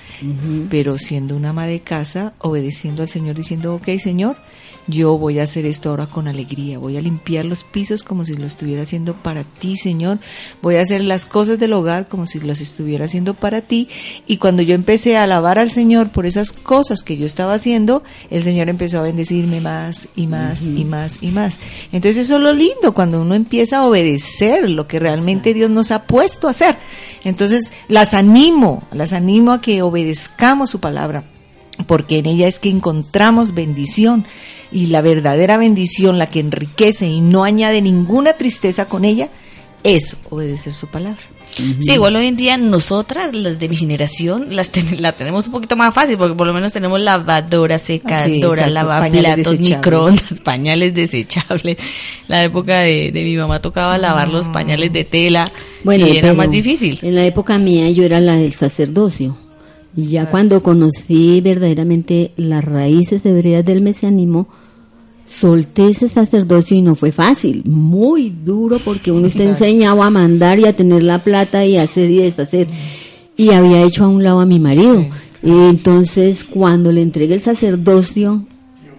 [0.68, 4.36] pero siendo una ama de casa, obedeciendo al Señor, diciendo, ok, Señor,
[4.90, 8.34] yo voy a hacer esto ahora con alegría, voy a limpiar los pisos como si
[8.34, 10.18] lo estuviera haciendo para ti, Señor,
[10.62, 13.88] voy a hacer las cosas del hogar como si las estuviera haciendo para ti,
[14.26, 18.02] y cuando yo empecé a alabar al Señor por esas cosas que yo estaba haciendo,
[18.30, 21.58] el Señor empezó a bendecirme más y más y más y más.
[21.92, 25.90] Entonces eso es lo lindo, cuando uno empieza a obedecer lo que realmente Dios nos
[25.90, 26.76] ha puesto a hacer.
[27.24, 31.24] Entonces las animo, las animo a que obedezcamos su palabra
[31.84, 34.24] porque en ella es que encontramos bendición
[34.72, 39.28] y la verdadera bendición, la que enriquece y no añade ninguna tristeza con ella,
[39.82, 41.20] es obedecer su palabra.
[41.80, 45.52] Sí, igual hoy en día nosotras, las de mi generación, las ten- la tenemos un
[45.52, 48.72] poquito más fácil porque por lo menos tenemos lavadora, secadora, Sí, exacto, pañales
[49.24, 49.68] lavaplatos, desechables.
[49.76, 51.76] microondas, pañales desechables.
[52.28, 55.50] La época de, de mi mamá tocaba lavar los pañales de tela
[55.82, 57.00] bueno, y era más difícil.
[57.02, 59.36] En la época mía yo era la del sacerdocio.
[59.96, 64.48] Y ya cuando conocí verdaderamente las raíces hebreas del mesianismo,
[65.26, 70.58] solté ese sacerdocio y no fue fácil, muy duro porque uno está enseñado a mandar
[70.58, 72.66] y a tener la plata y a hacer y deshacer.
[73.36, 75.06] Y había hecho a un lado a mi marido.
[75.42, 78.44] Y entonces cuando le entregué el sacerdocio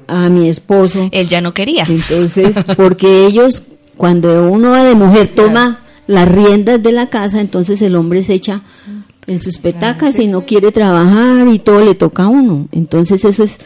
[0.07, 1.85] a mi esposo, Él ya no quería.
[1.87, 3.63] entonces, porque ellos,
[3.97, 8.63] cuando uno de mujer toma las riendas de la casa, entonces el hombre se echa
[9.27, 12.67] en sus petacas y no quiere trabajar y todo le toca a uno.
[12.71, 13.59] Entonces eso es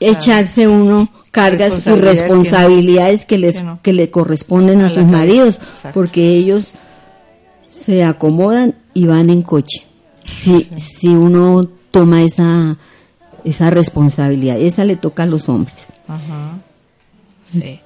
[0.00, 3.78] echarse uno cargas y Responsabilidades que no- responsabilidades que, les que no.
[3.82, 5.90] que le corresponden a sus maridos, exacto.
[5.94, 6.72] porque ellos
[7.62, 9.84] se acomodan y van en coche.
[10.26, 12.76] Si, si uno toma esa
[13.44, 15.76] esa responsabilidad, esa le toca a los hombres.
[16.08, 16.58] Ajá.
[17.52, 17.80] Sí.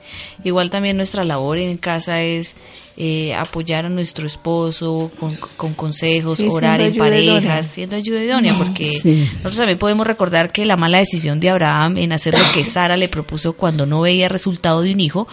[0.44, 2.54] Igual también nuestra labor en casa es
[3.00, 8.54] eh, apoyar a nuestro esposo con, con consejos, Sí, orar en parejas, siendo ayuda idónea,
[8.58, 9.24] porque Sí.
[9.34, 12.96] nosotros también podemos recordar que la mala decisión de Abraham en hacer lo que Sara
[12.96, 15.28] le propuso cuando no veía resultado de un hijo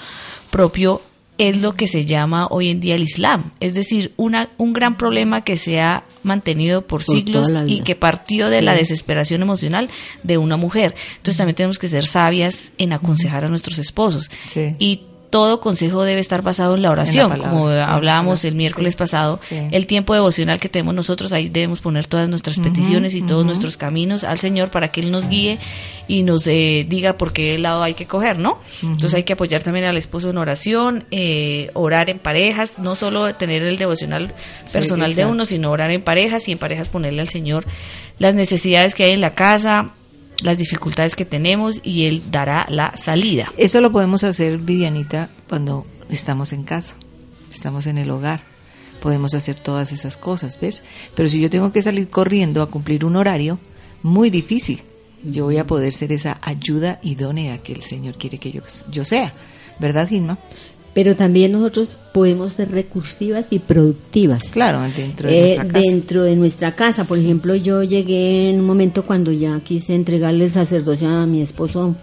[0.51, 1.01] propio
[1.37, 4.95] es lo que se llama hoy en día el Islam, es decir, una, un gran
[4.95, 9.89] problema que se ha mantenido por, Por siglos y que partió de la desesperación emocional
[10.23, 10.95] de una mujer.
[11.17, 14.29] Entonces también tenemos que ser sabias en aconsejar a nuestros esposos.
[14.47, 14.75] Sí.
[14.79, 18.93] Y todo consejo debe estar basado en la oración, como en la hablábamos el miércoles
[18.93, 19.39] Sí, pasado.
[19.43, 19.57] sí.
[19.71, 23.77] El tiempo devocional que tenemos nosotros, ahí debemos poner todas nuestras peticiones y todos nuestros
[23.77, 25.57] caminos al Señor para que Él nos guíe
[26.07, 28.59] y nos eh, diga por qué lado hay que coger, ¿no?
[28.81, 33.33] Entonces hay que apoyar también al esposo en oración, eh, orar en parejas, no solo
[33.35, 34.33] tener el devocional
[34.71, 37.65] personal de uno, sino orar en parejas y en parejas ponerle al Señor
[38.19, 39.91] las necesidades que hay en la casa,
[40.43, 43.51] las dificultades que tenemos y Él dará la salida.
[43.57, 46.95] Eso lo podemos hacer, Vivianita, cuando estamos en casa,
[47.51, 48.43] estamos en el hogar.
[49.01, 50.83] Podemos hacer todas esas cosas, ¿ves?
[51.15, 53.59] Pero si yo tengo que salir corriendo a cumplir un horario,
[54.01, 54.81] muy difícil.
[55.23, 59.03] Yo voy a poder ser esa ayuda idónea que el Señor quiere que yo, yo
[59.03, 59.33] sea.
[59.79, 60.37] ¿Verdad, Gilma?
[60.95, 64.51] Pero también nosotros podemos ser recursivas y productivas.
[64.51, 65.79] Claro, dentro de Eh, nuestra casa.
[65.81, 67.03] dentro de nuestra casa.
[67.03, 71.41] Por ejemplo, yo llegué en un momento cuando ya quise entregarle el sacerdocio a mi
[71.41, 71.95] esposo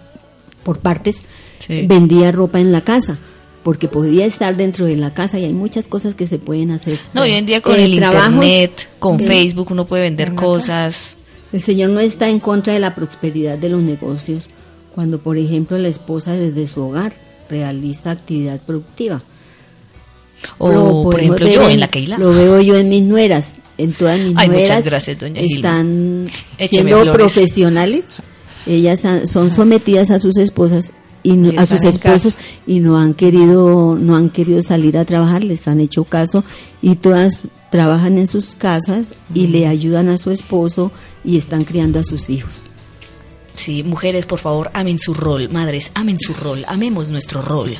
[0.63, 1.17] por partes,
[1.59, 1.87] Sí.
[1.87, 3.17] vendía ropa en la casa,
[3.63, 6.99] porque podía estar dentro de la casa y hay muchas cosas que se pueden hacer.
[7.13, 11.15] No, hoy en día con Eh, el internet, con de- Facebook, uno puede vender cosas.
[11.51, 14.49] El Señor no está en contra de la prosperidad de los negocios
[14.93, 17.13] cuando, por ejemplo, la esposa desde su hogar
[17.53, 19.21] realiza actividad productiva.
[20.57, 22.17] O, Lo por ejemplo, ver yo en la Keila.
[22.17, 23.53] Lo veo yo en mis nueras.
[23.77, 26.27] En todas mis Ay, nueras gracias, están
[26.69, 27.13] siendo flores.
[27.13, 28.05] profesionales.
[28.65, 30.91] Ellas son sometidas a sus esposas
[31.23, 32.37] y no- Y a sus esposos
[32.67, 36.43] y no han querido no han querido salir a trabajar, les han hecho caso
[36.81, 40.91] y todas trabajan en sus casas y le ayudan a su esposo
[41.25, 42.61] y están criando a sus hijos.
[43.55, 45.49] Sí, mujeres, por favor, amen su rol.
[45.49, 46.65] Madres, amen su rol.
[46.67, 47.75] Amemos nuestro rol.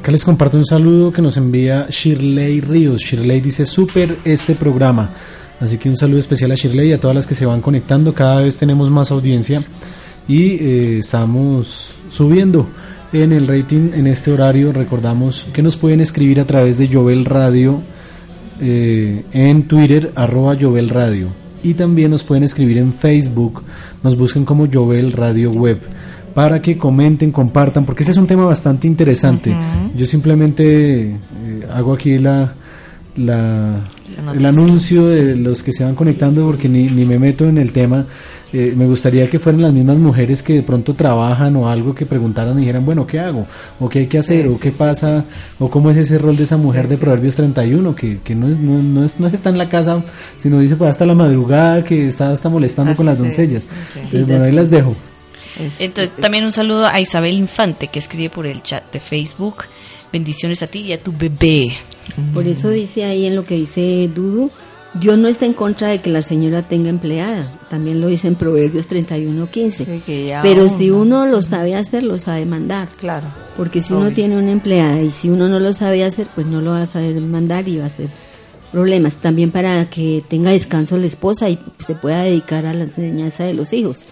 [0.00, 3.02] Acá les comparto un saludo que nos envía Shirley Ríos.
[3.02, 5.10] Shirley dice, súper este programa.
[5.60, 8.14] Así que un saludo especial a Shirley y a todas las que se van conectando.
[8.14, 9.62] Cada vez tenemos más audiencia
[10.26, 12.66] y eh, estamos subiendo
[13.12, 14.72] en el rating en este horario.
[14.72, 17.82] Recordamos que nos pueden escribir a través de Jovel Radio
[18.60, 21.28] eh, en Twitter, arroba Jovel Radio.
[21.62, 23.62] Y también nos pueden escribir en Facebook,
[24.02, 25.80] nos busquen como Jovel Radio Web,
[26.34, 29.54] para que comenten, compartan, porque este es un tema bastante interesante.
[29.96, 31.16] Yo simplemente eh,
[31.72, 32.54] hago aquí la-
[33.16, 33.80] La
[34.34, 37.72] el anuncio de los que se van conectando, porque ni, ni me meto en el
[37.72, 38.06] tema.
[38.52, 42.04] Eh, me gustaría que fueran las mismas mujeres que de pronto trabajan o algo que
[42.04, 43.46] preguntaran y dijeran, bueno, ¿qué hago?
[43.78, 44.48] ¿O qué hay que hacer?
[44.48, 45.24] ¿O qué pasa?
[45.60, 47.94] ¿O cómo es ese rol de esa mujer de Proverbios 31?
[47.94, 50.02] Que, que no, es, no, no, es, no está en la casa,
[50.36, 53.64] sino dice pues hasta la madrugada que está hasta molestando con las doncellas.
[53.64, 53.68] sí.
[54.00, 54.96] Entonces, bueno, ahí las dejo.
[55.60, 59.58] Es- Entonces, también un saludo a Isabel Infante, que escribe por el chat de Facebook.
[60.12, 61.72] Bendiciones a ti y a tu bebé.
[62.34, 64.50] Por eso dice ahí en lo que dice Dudu,
[64.94, 67.60] Dios no está en contra de que la señora tenga empleada.
[67.70, 69.72] También lo dice en Proverbios 31.15.
[69.72, 72.88] Sí, que ya Pero si uno lo sabe hacer, lo sabe mandar.
[72.98, 73.28] Claro.
[73.56, 76.60] Porque si uno tiene una empleada y si uno no lo sabe hacer, pues no
[76.60, 78.08] lo va a saber mandar y va a ser
[78.72, 79.18] problemas.
[79.18, 83.54] También para que tenga descanso la esposa y se pueda dedicar a la enseñanza de
[83.54, 84.06] los hijos.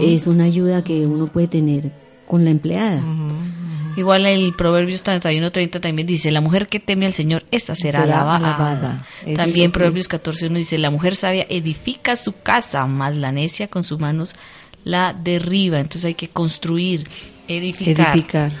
[0.00, 1.92] Es una ayuda que uno puede tener
[2.26, 3.02] con la empleada.
[3.96, 8.22] Igual el Proverbios 31-30 también dice, la mujer que teme al Señor, esta será, Será
[8.22, 9.06] alabada.
[9.36, 13.98] También Proverbios 14.1 dice, la mujer sabia edifica su casa, más la necia con sus
[13.98, 14.34] manos
[14.84, 15.78] la derriba.
[15.78, 17.08] Entonces hay que construir,
[17.48, 18.14] edificar.
[18.14, 18.52] Edificar.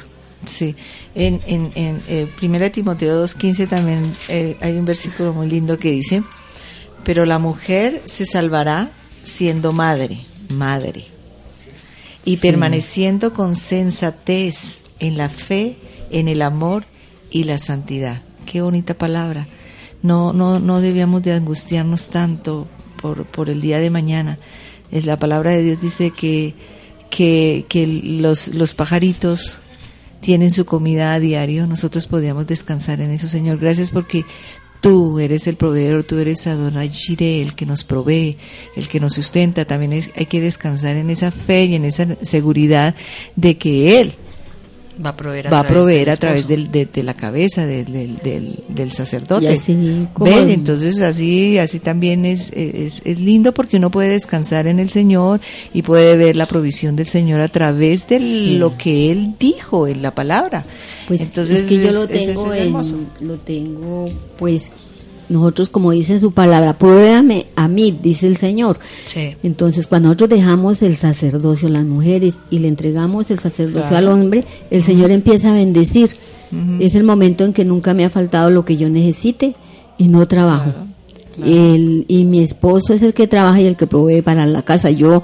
[0.46, 0.74] Sí.
[1.14, 5.78] En, en, en eh, Primera de Timoteo 2.15 también eh, hay un versículo muy lindo
[5.78, 6.22] que dice,
[7.04, 8.90] pero la mujer se salvará
[9.22, 11.04] siendo madre, madre,
[12.24, 15.76] y permaneciendo con sensatez en la fe,
[16.10, 16.84] en el amor
[17.30, 18.22] y la santidad.
[18.46, 19.46] Qué bonita palabra.
[20.02, 22.68] No, no, no debíamos de angustiarnos tanto
[23.00, 24.38] por, por el día de mañana.
[24.90, 26.54] Es La palabra de Dios dice que,
[27.10, 29.58] que, que los, los pajaritos
[30.20, 33.58] tienen su comida a diario, nosotros podíamos descansar en eso, Señor.
[33.58, 34.24] Gracias porque
[34.80, 38.36] tú eres el proveedor, tú eres Adonai el que nos provee,
[38.76, 39.64] el que nos sustenta.
[39.64, 42.94] También es- hay que descansar en esa fe y en esa seguridad
[43.36, 44.14] de que Él
[45.04, 47.14] Va a proveer a va a través proveer del a través del, de, de la
[47.14, 49.46] cabeza del, del, del, del sacerdote.
[50.50, 55.40] Entonces así, así también es, es, es lindo porque uno puede descansar en el Señor
[55.72, 58.18] y puede ver la provisión del Señor a través de
[58.58, 60.64] lo que Él dijo en la palabra.
[61.08, 62.72] Pues Entonces es que yo es- lo es- es tengo en,
[63.20, 64.06] lo tengo
[64.38, 64.72] pues
[65.30, 68.78] nosotros como dice su palabra, pruébame a mí, dice el Señor.
[69.06, 69.36] Sí.
[69.42, 74.08] Entonces, cuando nosotros dejamos el sacerdocio a las mujeres y le entregamos el sacerdocio al
[74.08, 76.10] hombre, el Señor empieza a bendecir.
[76.80, 79.54] Es el momento en que nunca me ha faltado lo que yo necesite
[79.98, 80.72] y no trabajo.
[81.44, 84.90] El, y mi esposo es el que trabaja y el que provee para la casa.
[84.90, 85.22] Yo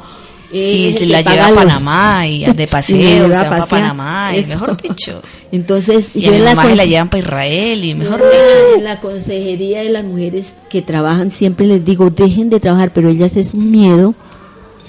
[0.53, 3.45] Y es se el la lleva a Panamá y de y paseo, se va a
[3.45, 3.81] para pasear.
[3.83, 5.23] Panamá, y mejor dicho.
[5.53, 8.77] Entonces, Y yo a en la llevan para Israel y mejor Ah, dicho.
[8.79, 13.09] En la consejería de las mujeres que trabajan siempre les digo, dejen de trabajar, pero
[13.09, 14.15] ellas es un miedo,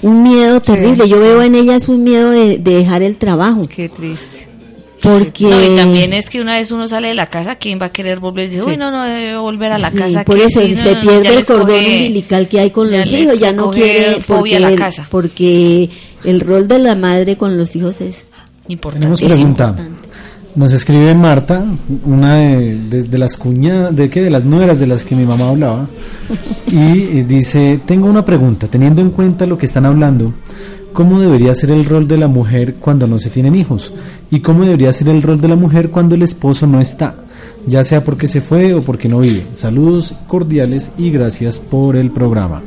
[0.02, 1.08] un miedo terrible.
[1.08, 3.66] Yo veo en ellas un miedo de, de dejar el trabajo.
[3.68, 4.47] Qué triste.
[5.02, 7.86] Porque No, y también es que una vez uno sale de la casa, ¿quién va
[7.86, 8.46] a querer volver?
[8.46, 8.70] Y dice, Sí.
[8.70, 10.24] uy, no, no, debo volver a la Sí, casa.
[10.24, 13.38] por eso sí, se no, pierde el cordón coge- umbilical que hay con los hijos,
[13.38, 15.06] ya no quiere fobia porque, a la casa.
[15.10, 15.88] porque
[16.24, 18.26] el rol de la madre con los hijos es
[18.66, 19.04] Importante.
[19.06, 19.68] Tenemos pregunta.
[19.68, 20.08] importante.
[20.56, 21.64] Nos escribe Marta,
[22.04, 25.24] una de, de- de las cuñadas, de que de las nueras de las que mi
[25.24, 25.86] mamá hablaba,
[26.66, 26.76] y
[27.20, 30.32] eh, dice, tengo una pregunta, teniendo en cuenta lo que están hablando,
[30.98, 33.92] ¿cómo debería ser el rol de la mujer cuando no se tienen hijos?
[34.32, 37.14] ¿Y cómo debería ser el rol de la mujer cuando el esposo no está?
[37.68, 39.46] Ya sea porque se fue o porque no vive.
[39.54, 42.64] Saludos cordiales y gracias por el programa.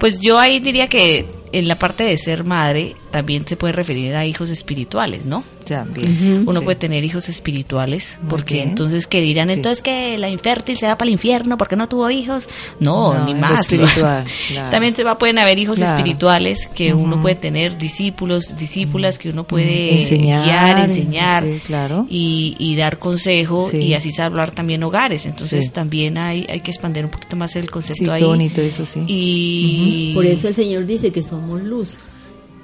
[0.00, 4.14] Pues yo ahí diría que en la parte de ser madre también se puede referir
[4.14, 5.42] a hijos espirituales, ¿no?
[5.66, 6.44] También.
[6.46, 6.64] Uno Sí.
[6.64, 9.54] puede tener hijos espirituales, porque entonces que dirán, Sí.
[9.54, 12.48] entonces que la infértil se va para el infierno porque no tuvo hijos.
[12.80, 13.60] No, No, ni más.
[13.60, 14.70] espiritual, claro.
[14.70, 15.96] También se va, pueden haber hijos Claro.
[15.96, 22.06] espirituales que uno puede tener, discípulos, discípulas que uno puede Enseñar, guiar, enseñar sí, claro.
[22.08, 23.78] y, y dar consejo Sí.
[23.78, 25.26] y así salvar también hogares.
[25.26, 25.70] Entonces Sí.
[25.72, 28.20] también hay, hay que expandir un poquito más el concepto Sí, ahí.
[28.20, 29.04] qué bonito eso, sí.
[29.06, 31.94] Y Por eso el Señor dice que somos luz,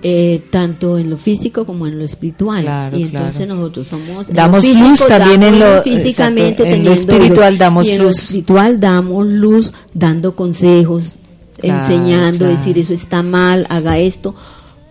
[0.03, 2.63] eh, tanto en lo físico como en lo espiritual.
[2.63, 3.55] Claro, y entonces claro.
[3.57, 4.27] nosotros somos.
[4.29, 7.99] Damos lo físico luz también en lo- físicamente, exacto, en lo espiritual damos y en
[7.99, 8.19] lo luz.
[8.19, 11.13] espiritual damos luz, dando consejos,
[11.59, 14.35] Claro, enseñando, decir eso está mal, haga esto.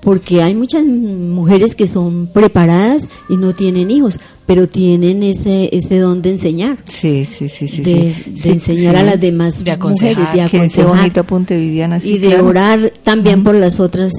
[0.06, 5.98] Porque hay muchas mujeres que son preparadas y no tienen hijos, pero tienen ese ese
[6.00, 7.82] don de enseñar, Sí, sí, sí, sí.
[7.82, 8.32] de, sí.
[8.32, 9.02] de Sí, enseñar sí.
[9.02, 10.16] a las demás De aconsejar.
[10.18, 12.00] mujeres, de Qué, qué aconsejar bonito apunte, Viviana.
[12.00, 12.46] Sí, y de claro.
[12.48, 14.14] orar también por las otras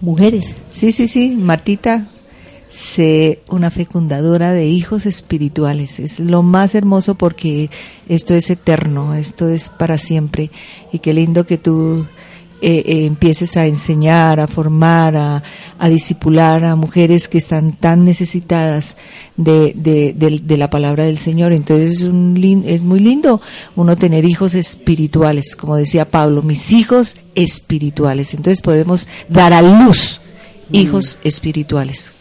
[0.00, 0.54] mujeres.
[0.70, 2.10] Sí, sí, sí, Martita,
[2.70, 6.00] sé una fecundadora de hijos espirituales.
[6.00, 7.70] Es lo más hermoso porque
[8.08, 10.50] esto es eterno, esto es para siempre.
[10.92, 12.04] Y qué lindo que tú
[12.66, 15.42] eh, eh, empieces a enseñar, a formar, a,
[15.78, 18.96] a disipular a mujeres que están tan necesitadas
[19.36, 21.52] de, de, de- de la palabra del Señor.
[21.52, 23.40] Entonces es, un es muy lindo
[23.76, 28.32] uno tener hijos espirituales, como decía Pablo, mis hijos espirituales.
[28.32, 30.20] Entonces podemos dar a luz
[30.72, 32.12] hijos espirituales.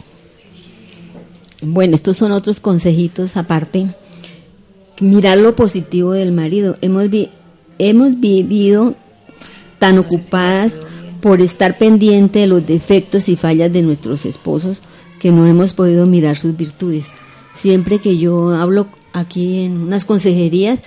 [1.61, 3.87] Bueno, estos son otros consejitos aparte.
[4.99, 6.77] Mirar lo positivo del marido.
[6.81, 7.29] Hemos, vi-
[7.79, 8.95] hemos vivido
[9.83, 10.79] tan ocupadas
[11.19, 14.81] por estar pendiente de los defectos y fallas de nuestros esposos
[15.19, 17.07] que no hemos podido mirar sus virtudes.
[17.53, 20.81] Siempre que yo hablo aquí en unas consejerías,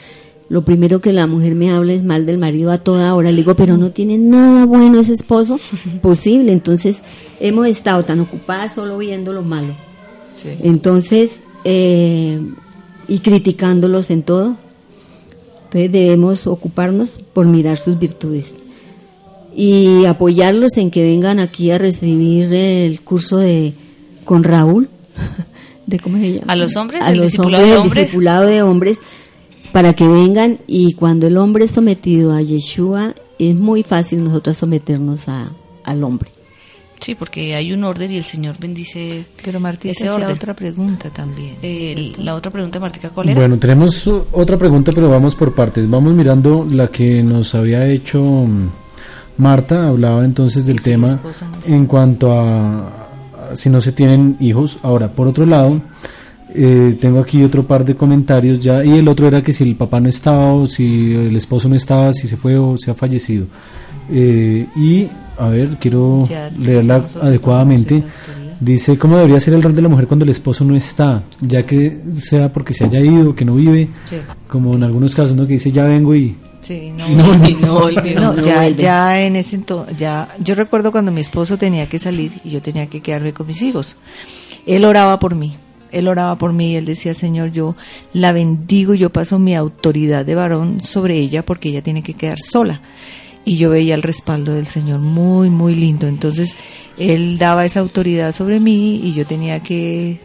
[0.48, 3.30] lo primero que la mujer me habla es mal del marido a toda hora.
[3.30, 5.60] Le digo, pero no tiene nada bueno ese esposo
[6.00, 6.52] posible.
[6.52, 7.02] Entonces,
[7.38, 9.76] hemos estado tan ocupadas solo viendo lo malo.
[10.62, 12.40] Entonces, eh,
[13.08, 14.56] y criticándolos en todo.
[15.64, 18.54] Entonces debemos ocuparnos por mirar sus virtudes
[19.56, 23.72] y apoyarlos en que vengan aquí a recibir el curso de
[24.24, 24.90] con Raúl.
[25.86, 26.52] de cómo se llama?
[26.52, 27.02] ¿A los hombres?
[27.02, 28.98] A ¿El los discipulado hombres, de el discipulado de hombres
[29.72, 34.58] para que vengan y cuando el hombre es sometido a Yeshua es muy fácil nosotros
[34.58, 35.50] someternos a,
[35.84, 36.30] al hombre.
[37.00, 40.30] Sí, porque hay un orden y el Señor bendice Pero Martita ese orden.
[40.30, 41.56] otra pregunta también.
[41.62, 43.38] Eh, la otra pregunta, Martica, ¿cuál era?
[43.38, 45.88] Bueno, tenemos otra pregunta, pero vamos por partes.
[45.88, 48.68] Vamos mirando la que nos había hecho mm,
[49.38, 49.88] Marta.
[49.88, 51.74] Hablaba entonces del tema esposo no está.
[51.74, 52.78] en cuanto a,
[53.50, 54.78] a si no se tienen hijos.
[54.82, 55.80] Ahora, por otro lado,
[56.54, 58.84] eh, tengo aquí otro par de comentarios ya.
[58.84, 61.74] Y el otro era que si el papá no estaba o si el esposo no
[61.74, 63.46] estaba, si se fue o se ha fallecido.
[64.10, 65.08] Eh, y,
[65.38, 68.02] a ver, quiero Ya leerla adecuadamente.
[68.58, 71.24] Dice, ¿cómo debería ser el rol de la mujer cuando el esposo no está?
[71.42, 74.16] Ya que sea porque se haya ido, que no vive, Sí.
[74.48, 75.46] como en algunos casos, ¿no?
[75.46, 76.36] Que dice, ya vengo y...
[76.66, 77.90] Sí, no, no no.
[77.92, 82.40] No, ya, ya en ese entonces, ya, yo recuerdo cuando mi esposo tenía que salir
[82.42, 83.96] y yo tenía que quedarme con mis hijos.
[84.66, 85.56] Él oraba por mí,
[85.92, 87.76] él oraba por mí y él decía, Señor, yo
[88.12, 92.14] la bendigo y yo paso mi autoridad de varón sobre ella porque ella tiene que
[92.14, 92.80] quedar sola.
[93.44, 96.08] Y yo veía el respaldo del Señor muy, muy lindo.
[96.08, 96.56] Entonces,
[96.98, 100.18] él daba esa autoridad sobre mí y yo tenía que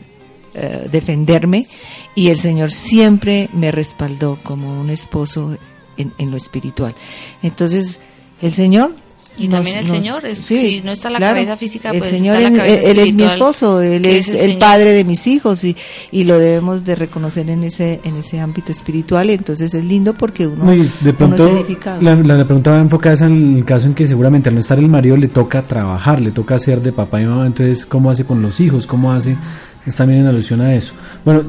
[0.56, 1.68] eh, defenderme
[2.16, 5.56] y el Señor siempre me respaldó como un esposo
[5.98, 6.96] en, en lo espiritual.
[7.42, 8.00] Entonces,
[8.42, 8.96] el Señor...
[9.38, 12.50] Y también el Señor, es- si no está la cabeza física, el pues Señor está
[12.50, 15.64] la cabeza él, es mi esposo, Él es, es el el padre de mis hijos
[15.64, 15.76] y,
[16.12, 19.30] y lo debemos de reconocer en ese en ese ámbito espiritual.
[19.30, 22.02] Y entonces es lindo porque uno, No, de uno pronto, es edificado.
[22.02, 24.78] la, la, la pregunta va enfocada en el caso en que seguramente al no estar
[24.78, 28.26] el marido le toca trabajar, le toca hacer de papá y mamá, entonces, ¿cómo hace
[28.26, 28.86] con los hijos?
[28.86, 29.38] ¿Cómo hace?
[29.86, 30.94] Es también en alusión a eso.
[31.26, 31.44] Bueno,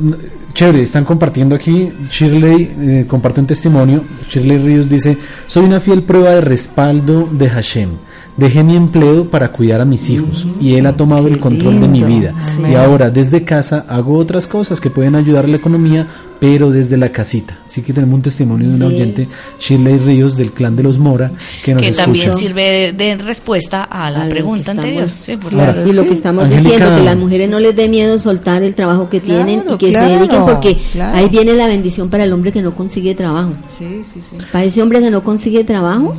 [0.55, 6.03] chévere, están compartiendo aquí, Shirley eh, comparte un testimonio, Shirley Ríos dice, soy una fiel
[6.03, 7.91] prueba de respaldo de Hashem.
[8.37, 11.80] Dejé mi empleo para cuidar a mis hijos y él ha tomado Qué el control
[11.80, 12.33] de mi vida.
[12.70, 16.07] Y ahora desde casa hago otras cosas que pueden ayudar a la economía,
[16.41, 17.59] pero desde la casita.
[17.66, 18.83] Así que tenemos un testimonio de Sí.
[18.83, 19.28] oyente,
[19.61, 21.30] Shirley Ríos, del clan de los Mora,
[21.62, 22.05] que nos que escucha.
[22.05, 25.09] también sirve de, respuesta a la A pregunta estamos- anterior.
[25.11, 25.83] Sí, por Claro.
[25.83, 28.74] la- y lo que estamos diciendo, que las mujeres no les dé miedo soltar el
[28.74, 31.18] trabajo que Claro, tienen y que claro, se dediquen porque claro.
[31.18, 33.51] ahí viene la bendición para el hombre que no consigue trabajo.
[33.78, 34.37] Sí, sí, sí.
[34.51, 36.14] Para ese hombre que no consigue trabajo,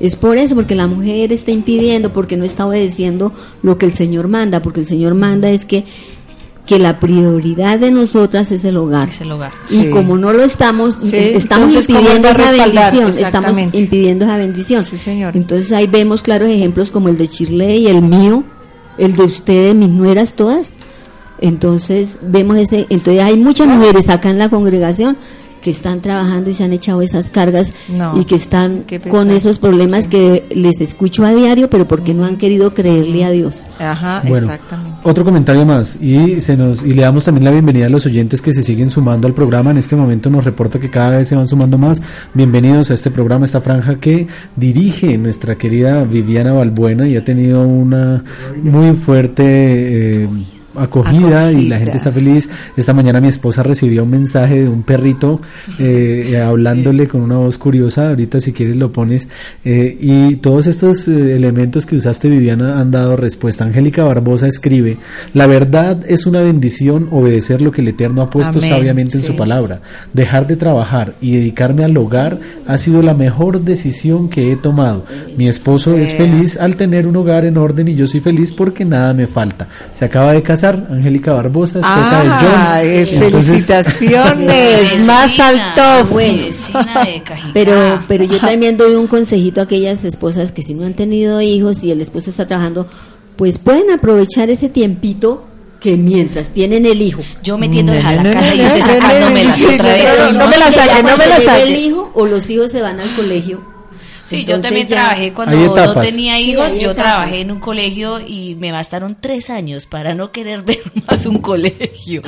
[0.00, 3.32] es por eso, porque la mujer está impidiendo, porque no está obedeciendo
[3.62, 5.84] lo que el Señor manda, porque el Señor manda es que,
[6.66, 9.10] que la prioridad de nosotras es el hogar.
[9.10, 9.52] es el hogar.
[9.70, 9.90] Y Sí.
[9.90, 14.84] como no lo estamos, Sí, estamos entonces, ¿cómo impidiendo esa bendición, estamos impidiendo esa bendición.
[14.84, 15.36] Sí, señor.
[15.36, 18.44] Entonces ahí vemos claros ejemplos como el de Shirley, el mío,
[18.98, 20.72] el de ustedes, mis nueras, todas.
[21.40, 25.16] Entonces vemos ese, entonces hay muchas mujeres acá en la congregación
[25.64, 29.58] que están trabajando y se han echado esas cargas No, y que están con esos
[29.58, 33.62] problemas que les escucho a diario, pero porque no han querido creerle a Dios.
[33.78, 34.98] Ajá, Bueno, exactamente.
[35.04, 38.42] otro comentario más y se nos y le damos también la bienvenida a los oyentes
[38.42, 39.70] que se siguen sumando al programa.
[39.70, 42.02] En este momento nos reporta que cada vez se van sumando más.
[42.34, 47.62] Bienvenidos a este programa, esta franja que dirige nuestra querida Viviana Balbuena y ha tenido
[47.62, 48.22] una
[48.62, 49.44] muy fuerte
[50.24, 50.28] eh,
[50.76, 52.48] acogida, y la gente está feliz.
[52.76, 55.40] Esta mañana mi esposa recibió un mensaje de un perrito
[55.78, 58.08] eh, hablándole con una voz curiosa.
[58.08, 59.28] Ahorita si quieres lo pones.
[59.64, 63.64] Eh, y todos estos eh, elementos que usaste Viviana han dado respuesta.
[63.64, 64.98] Angélica Barbosa escribe,
[65.32, 69.24] la verdad es una bendición obedecer lo que el Eterno ha puesto Amén, sabiamente en
[69.24, 69.80] su palabra.
[70.12, 75.04] Dejar de trabajar y dedicarme al hogar ha sido la mejor decisión que he tomado.
[75.36, 78.84] Mi esposo es feliz al tener un hogar en orden y yo soy feliz porque
[78.84, 79.68] nada me falta.
[79.92, 82.38] Se acaba de casar Angélica Barbosa, esposa de Ah,
[82.80, 82.86] John.
[82.86, 86.14] eh, Entonces, felicitaciones, más alto.
[86.14, 87.22] vecina de.
[87.52, 91.40] Pero, pero yo también doy un consejito a aquellas esposas que si no han tenido
[91.40, 92.86] hijos y el esposo está trabajando,
[93.36, 95.44] pues pueden aprovechar ese tiempito
[95.80, 97.20] que mientras tienen el hijo.
[97.42, 99.76] Yo metiéndole a la No, no, casa y no, usted no, no, sacándomelas sí, otra
[99.88, 100.04] no, vez.
[100.18, 101.62] no, no me la saque, no me la saque.
[101.64, 103.73] el hijo o los hijos se van al colegio.
[104.26, 106.72] Sí, yo también ya- trabajé cuando no tenía hijos.
[106.78, 106.96] yo etapas.
[106.96, 111.38] trabajé en un colegio y me bastaron tres años para no querer ver más un
[111.38, 112.22] colegio.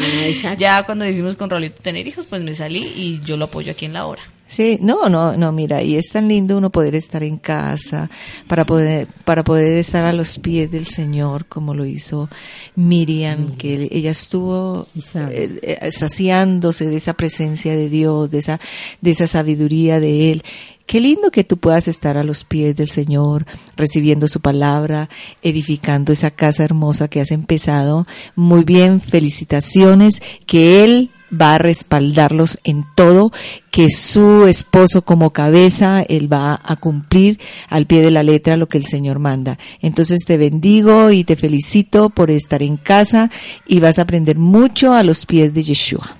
[0.44, 0.54] Ah.
[0.58, 3.84] Ya cuando decidimos con Rolito tener hijos, pues me salí y yo lo apoyo aquí
[3.86, 4.22] en la hora.
[4.48, 8.08] Sí, no, no, no, mira, y es tan lindo uno poder estar en casa,
[8.46, 12.28] para poder, para poder estar a los pies del Señor, como lo hizo
[12.76, 18.60] Miriam, que ella estuvo eh, eh, saciándose de esa presencia de Dios, de esa,
[19.00, 20.44] de esa sabiduría de Él.
[20.86, 25.08] Qué lindo que tú puedas estar a los pies del Señor, recibiendo su palabra,
[25.42, 28.06] edificando esa casa hermosa que has empezado.
[28.36, 33.32] Muy bien, felicitaciones, que Él va a respaldarlos en todo,
[33.70, 38.68] que su esposo como cabeza, él va a cumplir al pie de la letra lo
[38.68, 39.58] que el Señor manda.
[39.80, 43.30] Entonces te bendigo y te felicito por estar en casa
[43.66, 46.16] y vas a aprender mucho a los pies de Yeshua.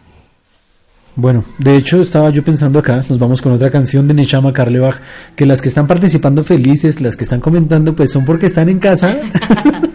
[1.19, 4.97] Bueno, de hecho estaba yo pensando acá, nos vamos con otra canción de Neshama Karlebach,
[5.35, 8.79] que las que están participando felices, las que están comentando, pues son porque están en
[8.79, 9.17] casa,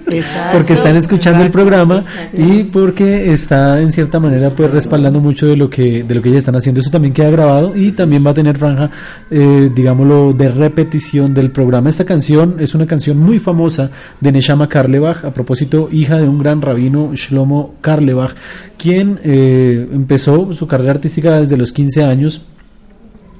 [0.52, 2.04] porque están escuchando el programa
[2.34, 6.30] y porque está en cierta manera pues respaldando mucho de lo que de lo que
[6.30, 6.82] ellas están haciendo.
[6.82, 8.90] Eso también queda grabado y también va a tener franja,
[9.30, 11.90] eh, digámoslo, de repetición del programa.
[11.90, 13.90] Esta canción es una canción muy famosa
[14.20, 18.34] de Neshama Karlebach, a propósito, hija de un gran rabino, Shlomo Karlebach,
[18.78, 22.42] quien eh, empezó su carrera artística desde los 15 años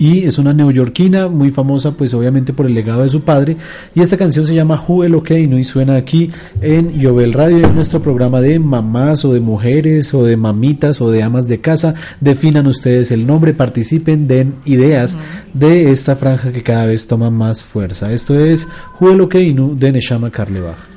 [0.02, 3.56] y es una neoyorquina muy famosa pues obviamente por el legado de su padre.
[3.94, 8.02] Y esta canción se llama Who el y suena aquí en Yobel Radio en nuestro
[8.02, 11.94] programa de mamás o de mujeres o de mamitas o de amas de casa.
[12.20, 15.20] Definan ustedes el nombre participen den ideas
[15.54, 18.12] de esta franja que cada vez toma más fuerza.
[18.12, 18.68] Esto es
[19.00, 20.91] Who el de Neshama Karlebach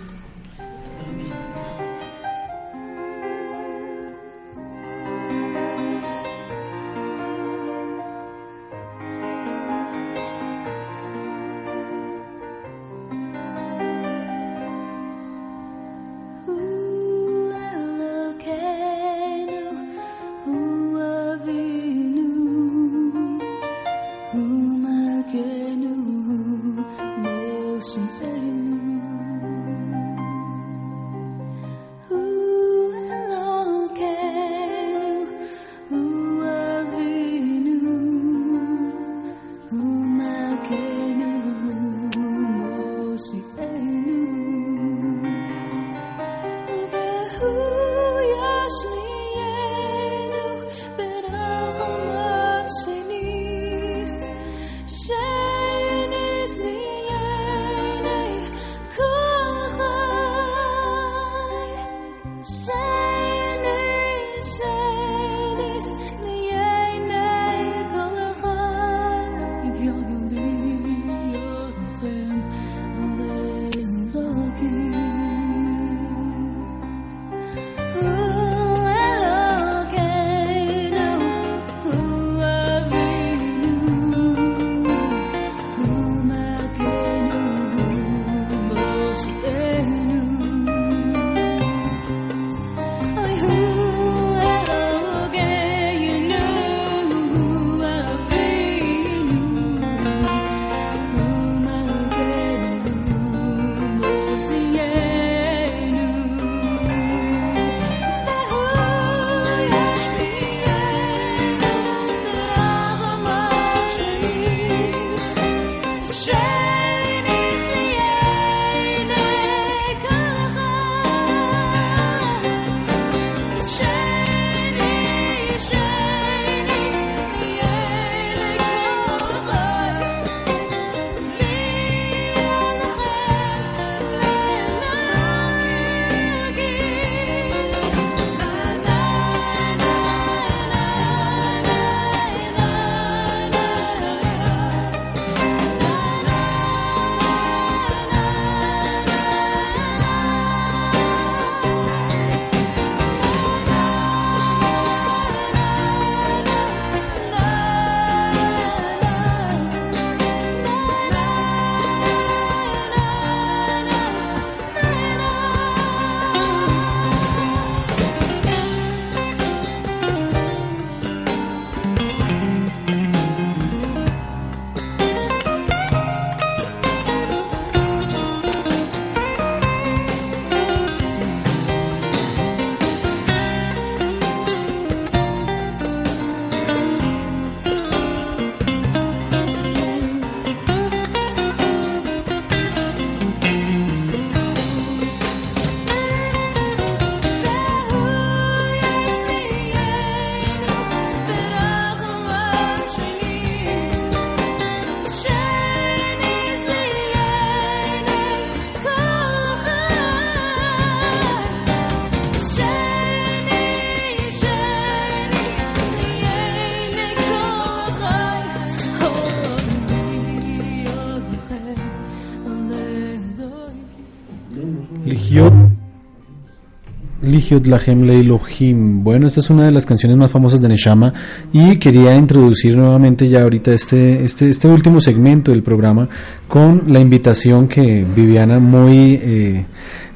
[227.34, 229.02] Ligiot Lahem Leilohim.
[229.02, 231.12] Bueno, esta es una de las canciones más famosas de Neshama
[231.52, 236.08] y quería introducir nuevamente ya ahorita este, este, este último segmento del programa
[236.46, 239.66] con la invitación que Viviana muy, eh,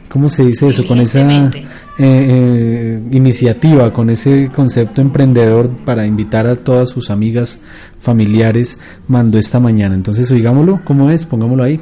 [0.09, 0.87] ¿cómo se dice eso?
[0.87, 1.51] Con esa eh,
[1.99, 7.61] eh, iniciativa, con ese concepto emprendedor para invitar a todas sus amigas,
[7.99, 9.97] familiares, mandó esta mañana.
[9.97, 11.25] Entonces, oigámoslo, ¿cómo es?
[11.25, 11.81] Pongámoslo ahí.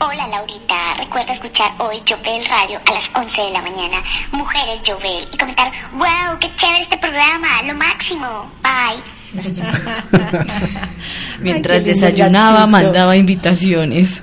[0.00, 0.85] Hola Laurita,
[1.16, 4.02] recuerda escuchar hoy Jovel Radio a las 11 de la mañana,
[4.32, 9.42] Mujeres Jovel, y comentar, wow, qué chévere este programa, lo máximo, bye.
[11.40, 12.68] Mientras Ay, desayunaba, gatito.
[12.68, 14.20] mandaba invitaciones.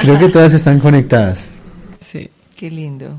[0.00, 1.48] Creo que todas están conectadas.
[2.00, 2.30] Sí.
[2.56, 3.18] Qué lindo.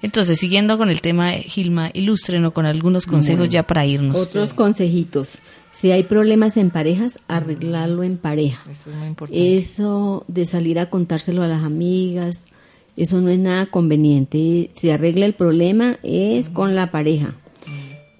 [0.00, 4.16] Entonces, siguiendo con el tema, Gilma, ilústrenos con algunos consejos ya para irnos.
[4.16, 5.40] Otros consejitos.
[5.76, 8.64] Si hay problemas en parejas, arreglarlo en pareja.
[8.70, 9.58] Eso es muy importante.
[9.58, 12.40] Eso de salir a contárselo a las amigas,
[12.96, 14.70] eso no es nada conveniente.
[14.74, 17.34] Se arregla el problema es con la pareja.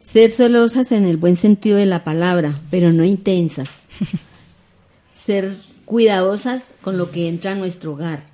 [0.01, 3.71] Ser celosas en el buen sentido de la palabra, pero no intensas.
[5.15, 8.25] Ser cuidadosas con lo que entra a nuestro hogar.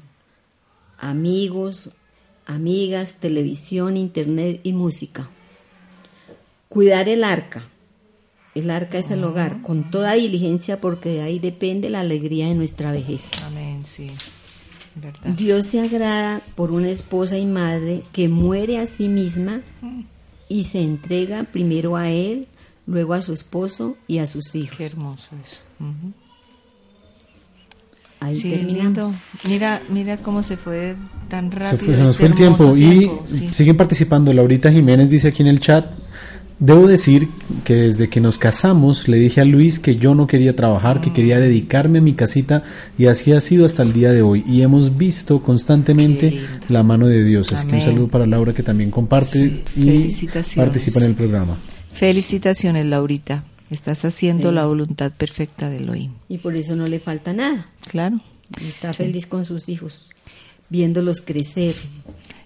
[0.98, 1.90] Amigos,
[2.44, 5.30] amigas, televisión, internet y música.
[6.68, 7.68] Cuidar el arca.
[8.54, 12.54] El arca es el hogar, con toda diligencia, porque de ahí depende la alegría de
[12.54, 13.22] nuestra vejez.
[13.46, 14.10] Amén, sí.
[14.94, 15.30] ¿Verdad?
[15.38, 19.62] Dios se agrada por una esposa y madre que muere a sí misma
[20.50, 22.46] y se entrega primero a él,
[22.86, 24.76] luego a su esposo y a sus hijos.
[24.76, 25.60] Qué hermoso eso.
[28.20, 28.98] Ahí Sí, terminamos.
[28.98, 29.14] lindo.
[29.44, 30.94] Mira, mira cómo se fue
[31.28, 31.78] tan Se, rápido.
[31.86, 33.48] fue- se nos este fue el tiempo y tiempo, sí.
[33.52, 34.32] siguen participando.
[34.32, 35.86] Laurita Jiménez dice aquí en el chat,
[36.64, 37.28] debo decir
[37.64, 41.12] que desde que nos casamos le dije a Luis que yo no quería trabajar, que
[41.12, 42.62] quería dedicarme a mi casita
[42.96, 44.44] y así ha sido hasta el día de hoy.
[44.46, 47.52] Y hemos visto constantemente la mano de Dios.
[47.52, 50.70] Así que un saludo para Laura que también comparte Sí, y felicitaciones.
[50.70, 51.56] participa en el programa.
[51.92, 53.44] Felicitaciones, Laurita.
[53.70, 54.54] Estás haciendo Sí.
[54.54, 56.12] la voluntad perfecta de Elohim.
[56.28, 57.68] Y por eso no le falta nada.
[57.90, 58.20] Claro.
[58.60, 60.02] Está feliz con sus hijos,
[60.68, 61.74] viéndolos crecer.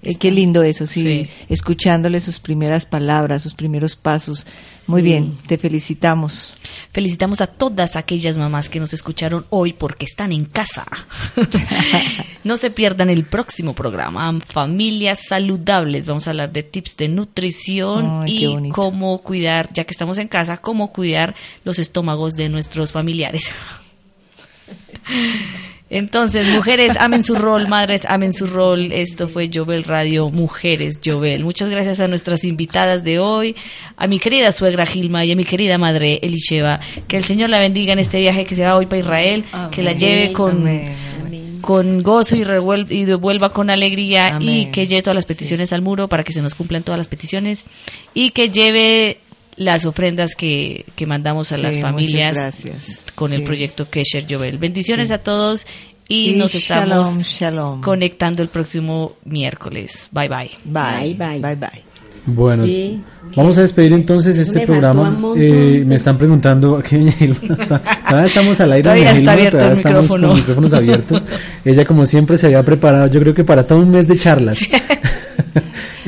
[0.08, 1.28] Eh, qué lindo eso, sí, Sí.
[1.48, 4.46] escuchándole sus primeras palabras, sus primeros pasos.
[4.86, 6.54] Muy bien, te felicitamos.
[6.92, 10.86] Felicitamos a todas aquellas mamás que nos escucharon hoy porque están en casa.
[12.44, 16.06] no se pierdan el próximo programa, Familias Saludables.
[16.06, 20.28] Vamos a hablar de tips de nutrición Ay, y cómo cuidar, ya que estamos en
[20.28, 21.34] casa, cómo cuidar
[21.64, 23.50] los estómagos de nuestros familiares.
[25.88, 28.90] Entonces, mujeres, amen su rol, madres, amen su rol.
[28.90, 31.44] Esto fue Jovel Radio Mujeres Jovel.
[31.44, 33.54] Muchas gracias a nuestras invitadas de hoy,
[33.96, 36.80] a mi querida suegra Gilma y a mi querida madre Elisheva.
[37.06, 39.82] Que el Señor la bendiga en este viaje que se va hoy para Israel, que
[39.84, 41.58] la lleve con, Amén.
[41.60, 45.82] con gozo y, revuel- y devuelva con alegría y que lleve todas las peticiones al
[45.82, 47.64] muro para que se nos cumplan todas las peticiones
[48.12, 49.18] y que lleve
[49.56, 53.02] las ofrendas que, que mandamos a Sí, las familias gracias.
[53.14, 53.46] con el Sí.
[53.46, 54.58] proyecto Kesher Jovel.
[54.58, 55.14] Bendiciones Sí.
[55.14, 55.66] a todos
[56.08, 57.80] y, Y nos estamos shalom, shalom.
[57.80, 60.08] conectando el próximo miércoles.
[60.12, 60.50] Bye bye.
[60.64, 61.38] Bye, Bye, bye.
[61.40, 61.82] bye, bye.
[62.28, 63.00] Bueno, Sí.
[63.36, 65.16] vamos a despedir entonces este me programa.
[65.36, 69.72] Eh, me están preguntando doña Gilma está- todavía estamos al aire, Todavía está abierto todavía
[69.72, 70.28] el estamos micrófono.
[70.28, 71.24] con micrófonos abiertos.
[71.64, 74.58] Ella como siempre se había preparado, yo creo que para todo un mes de charlas.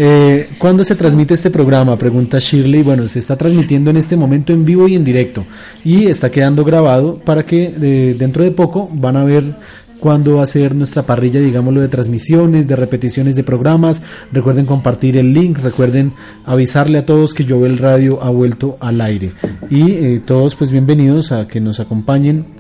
[0.01, 1.97] Eh, ¿Cuándo se transmite este programa?
[1.97, 2.83] Pregunta Shirley.
[2.85, 5.45] Bueno, se está transmitiendo en este momento en vivo y en directo.
[5.85, 9.57] Y está quedando grabado para que eh, dentro de poco van a ver
[9.99, 14.01] cuándo va a ser nuestra parrilla, digámoslo, de transmisiones, de repeticiones de programas.
[14.31, 16.13] Recuerden compartir el link, recuerden
[16.47, 19.33] avisarle a todos que Jovel Radio ha vuelto al aire.
[19.69, 22.58] Y eh, todos pues bienvenidos a que nos acompañen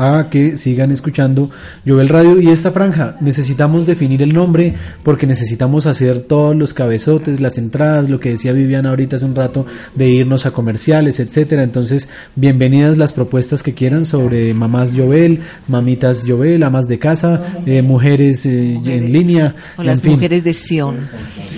[0.00, 1.50] a que sigan escuchando
[1.86, 7.38] Jovel Radio y esta franja necesitamos definir el nombre porque necesitamos hacer todos los cabezotes,
[7.40, 11.62] las entradas, lo que decía Viviana ahorita hace un rato de irnos a comerciales, etcétera.
[11.62, 17.82] Entonces, bienvenidas las propuestas que quieran sobre mamás Jovel, mamitas Jovel, amas de casa, eh,
[17.82, 20.96] mujeres, eh, en línea, O las en fin, mujeres de Sion.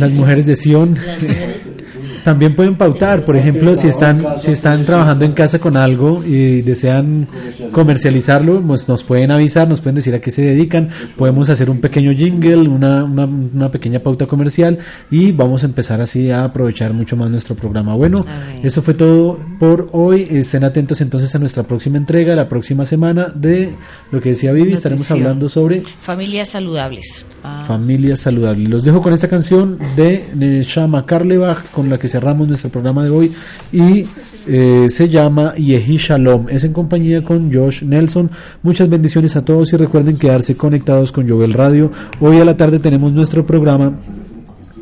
[0.01, 0.99] las mujeres de Sion.
[2.25, 6.63] También pueden pautar, por ejemplo, si están si están trabajando en casa con algo y
[6.63, 7.29] desean
[7.73, 11.81] comercializarlo, pues nos pueden avisar, nos pueden decir a qué se dedican, podemos hacer un
[11.81, 14.79] pequeño jingle, una, una, una pequeña pauta comercial
[15.11, 17.95] y vamos a empezar así a aprovechar mucho más nuestro programa.
[17.95, 18.25] Bueno,
[18.63, 20.27] eso fue todo por hoy.
[20.31, 23.75] Estén atentos entonces a nuestra próxima entrega, la próxima semana de
[24.11, 27.25] lo que decía Vivi, estaremos hablando sobre Familias saludables.
[27.45, 28.69] Ah, Familia Saludable.
[28.69, 33.11] Los dejo con esta canción de Neshama Karlebach con la que cerramos nuestro programa de
[33.11, 33.33] hoy
[33.73, 34.07] y
[34.47, 36.49] eh, se llama Yehi Shalom.
[36.49, 38.31] Es en compañía con Josh Nelson.
[38.63, 41.91] Muchas bendiciones a todos y recuerden quedarse conectados con Jovel Radio.
[42.21, 43.93] Hoy a la tarde tenemos nuestro programa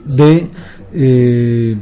[0.05, 0.47] de
[0.93, 1.79] eh,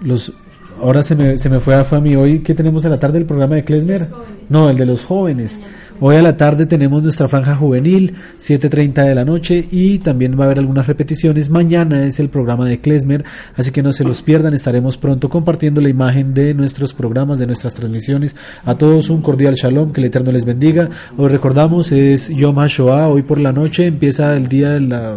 [0.00, 0.32] los
[0.80, 3.26] ahora se me, se me fue a Fami hoy que tenemos a la tarde el
[3.26, 4.08] programa de Klesmer
[4.48, 5.60] no el de los jóvenes
[6.00, 10.44] hoy a la tarde tenemos nuestra franja juvenil 7.30 de la noche y también va
[10.44, 11.50] a haber algunas repeticiones.
[11.50, 13.24] Mañana es el programa de Klesmer
[13.56, 14.54] así que no se los pierdan.
[14.54, 18.36] Estaremos pronto compartiendo la imagen de nuestros programas de nuestras transmisiones.
[18.64, 20.88] A todos un cordial shalom que el eterno les bendiga.
[21.16, 23.08] Hoy recordamos es Yom HaShoah.
[23.08, 25.16] Hoy por la noche empieza el día de la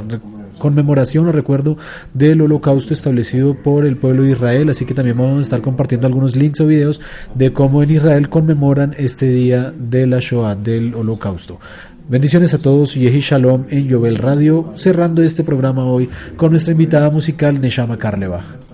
[0.58, 1.78] conmemoración o recuerdo
[2.14, 6.08] del holocausto establecido por el pueblo de Israel, así que también vamos a estar compartiendo
[6.08, 7.01] algunos links o videos
[7.36, 11.60] de cómo en Israel conmemoran este día de la Shoah, del holocausto.
[12.10, 17.10] Bendiciones a todos, Yehi Shalom en Yovel Radio, cerrando este programa hoy con nuestra invitada
[17.10, 18.73] musical Neshama Karlebach.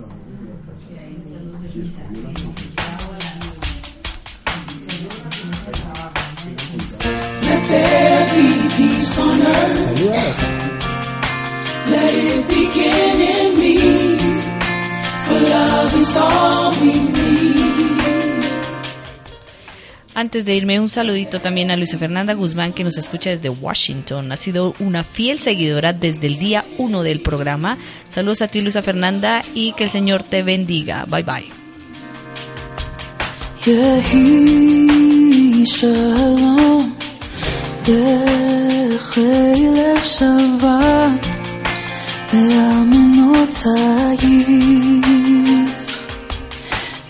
[20.20, 24.34] Antes de irme, un saludito también a Luisa Fernanda Guzmán, que nos escucha desde Washington.
[24.34, 27.78] Ha sido una fiel seguidora desde el día uno del programa.
[28.10, 31.06] Saludos a ti, Luisa Fernanda, y que el Señor te bendiga.
[31.08, 31.46] Bye bye.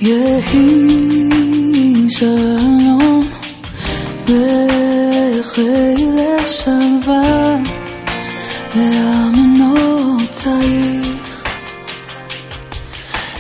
[0.01, 0.95] יהי
[2.11, 3.28] שלום
[4.24, 7.57] בחיל שווה
[8.76, 10.55] לאמנותייך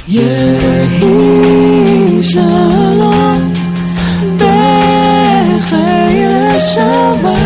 [0.08, 3.52] יהי שלום
[4.36, 7.37] בחיל שווה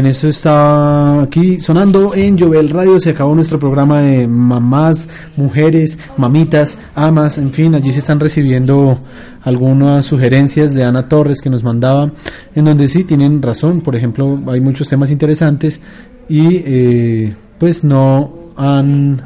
[0.00, 2.98] Bien, eso está aquí sonando en Jovel Radio.
[2.98, 8.98] Se acabó nuestro programa de mamás, mujeres, mamitas, amas, en fin, allí se están recibiendo
[9.42, 12.10] algunas sugerencias de Ana Torres que nos mandaba,
[12.54, 13.82] en donde sí tienen razón.
[13.82, 15.82] Por ejemplo, hay muchos temas interesantes
[16.30, 19.20] y eh, pues no han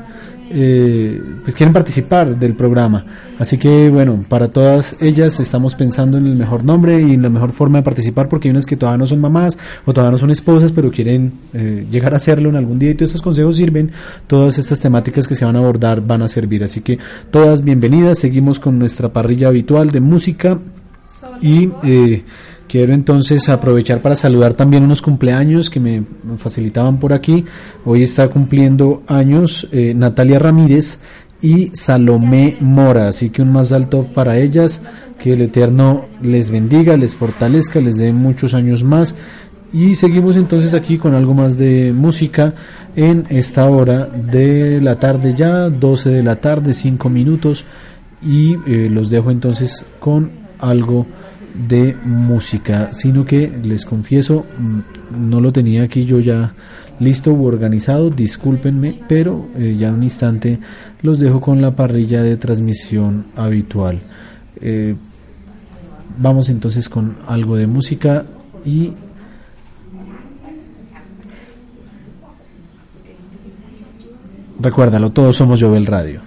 [0.50, 3.04] eh, pues quieren participar del programa.
[3.38, 7.28] Así que bueno, para todas ellas estamos pensando en el mejor nombre y en la
[7.28, 10.18] mejor forma de participar porque hay unas que todavía no son mamás o todavía no
[10.18, 13.56] son esposas, pero quieren eh, llegar a hacerlo en algún día y todos estos consejos
[13.56, 13.90] sirven.
[14.26, 16.62] Todas estas temáticas que se van a abordar van a servir.
[16.62, 16.98] Así que
[17.30, 18.18] todas bienvenidas.
[18.18, 20.58] Seguimos con nuestra parrilla habitual de música
[21.40, 22.24] y eh,
[22.74, 26.02] Quiero entonces aprovechar para saludar también unos cumpleaños que me
[26.38, 27.44] facilitaban por aquí.
[27.84, 30.98] Hoy está cumpliendo años eh, Natalia Ramírez
[31.40, 34.82] y Salomé Mora, así que un más alto para ellas,
[35.20, 39.14] que el Eterno les bendiga, les fortalezca, les dé muchos años más.
[39.72, 42.54] Y seguimos entonces aquí con algo más de música
[42.96, 47.64] en esta hora de la tarde ya, 12 de la tarde, 5 minutos.
[48.20, 51.06] Y eh, los dejo entonces con algo
[51.54, 56.52] de música, sino que les confieso, mm, no lo tenía aquí yo ya
[56.98, 60.58] listo u organizado, discúlpenme, pero eh, ya un instante
[61.02, 64.00] los dejo con la parrilla de transmisión habitual.
[64.60, 64.96] Eh,
[66.18, 68.24] vamos entonces con algo de música
[68.64, 68.92] y
[74.60, 76.23] recuérdalo, todos somos Jovel Radio.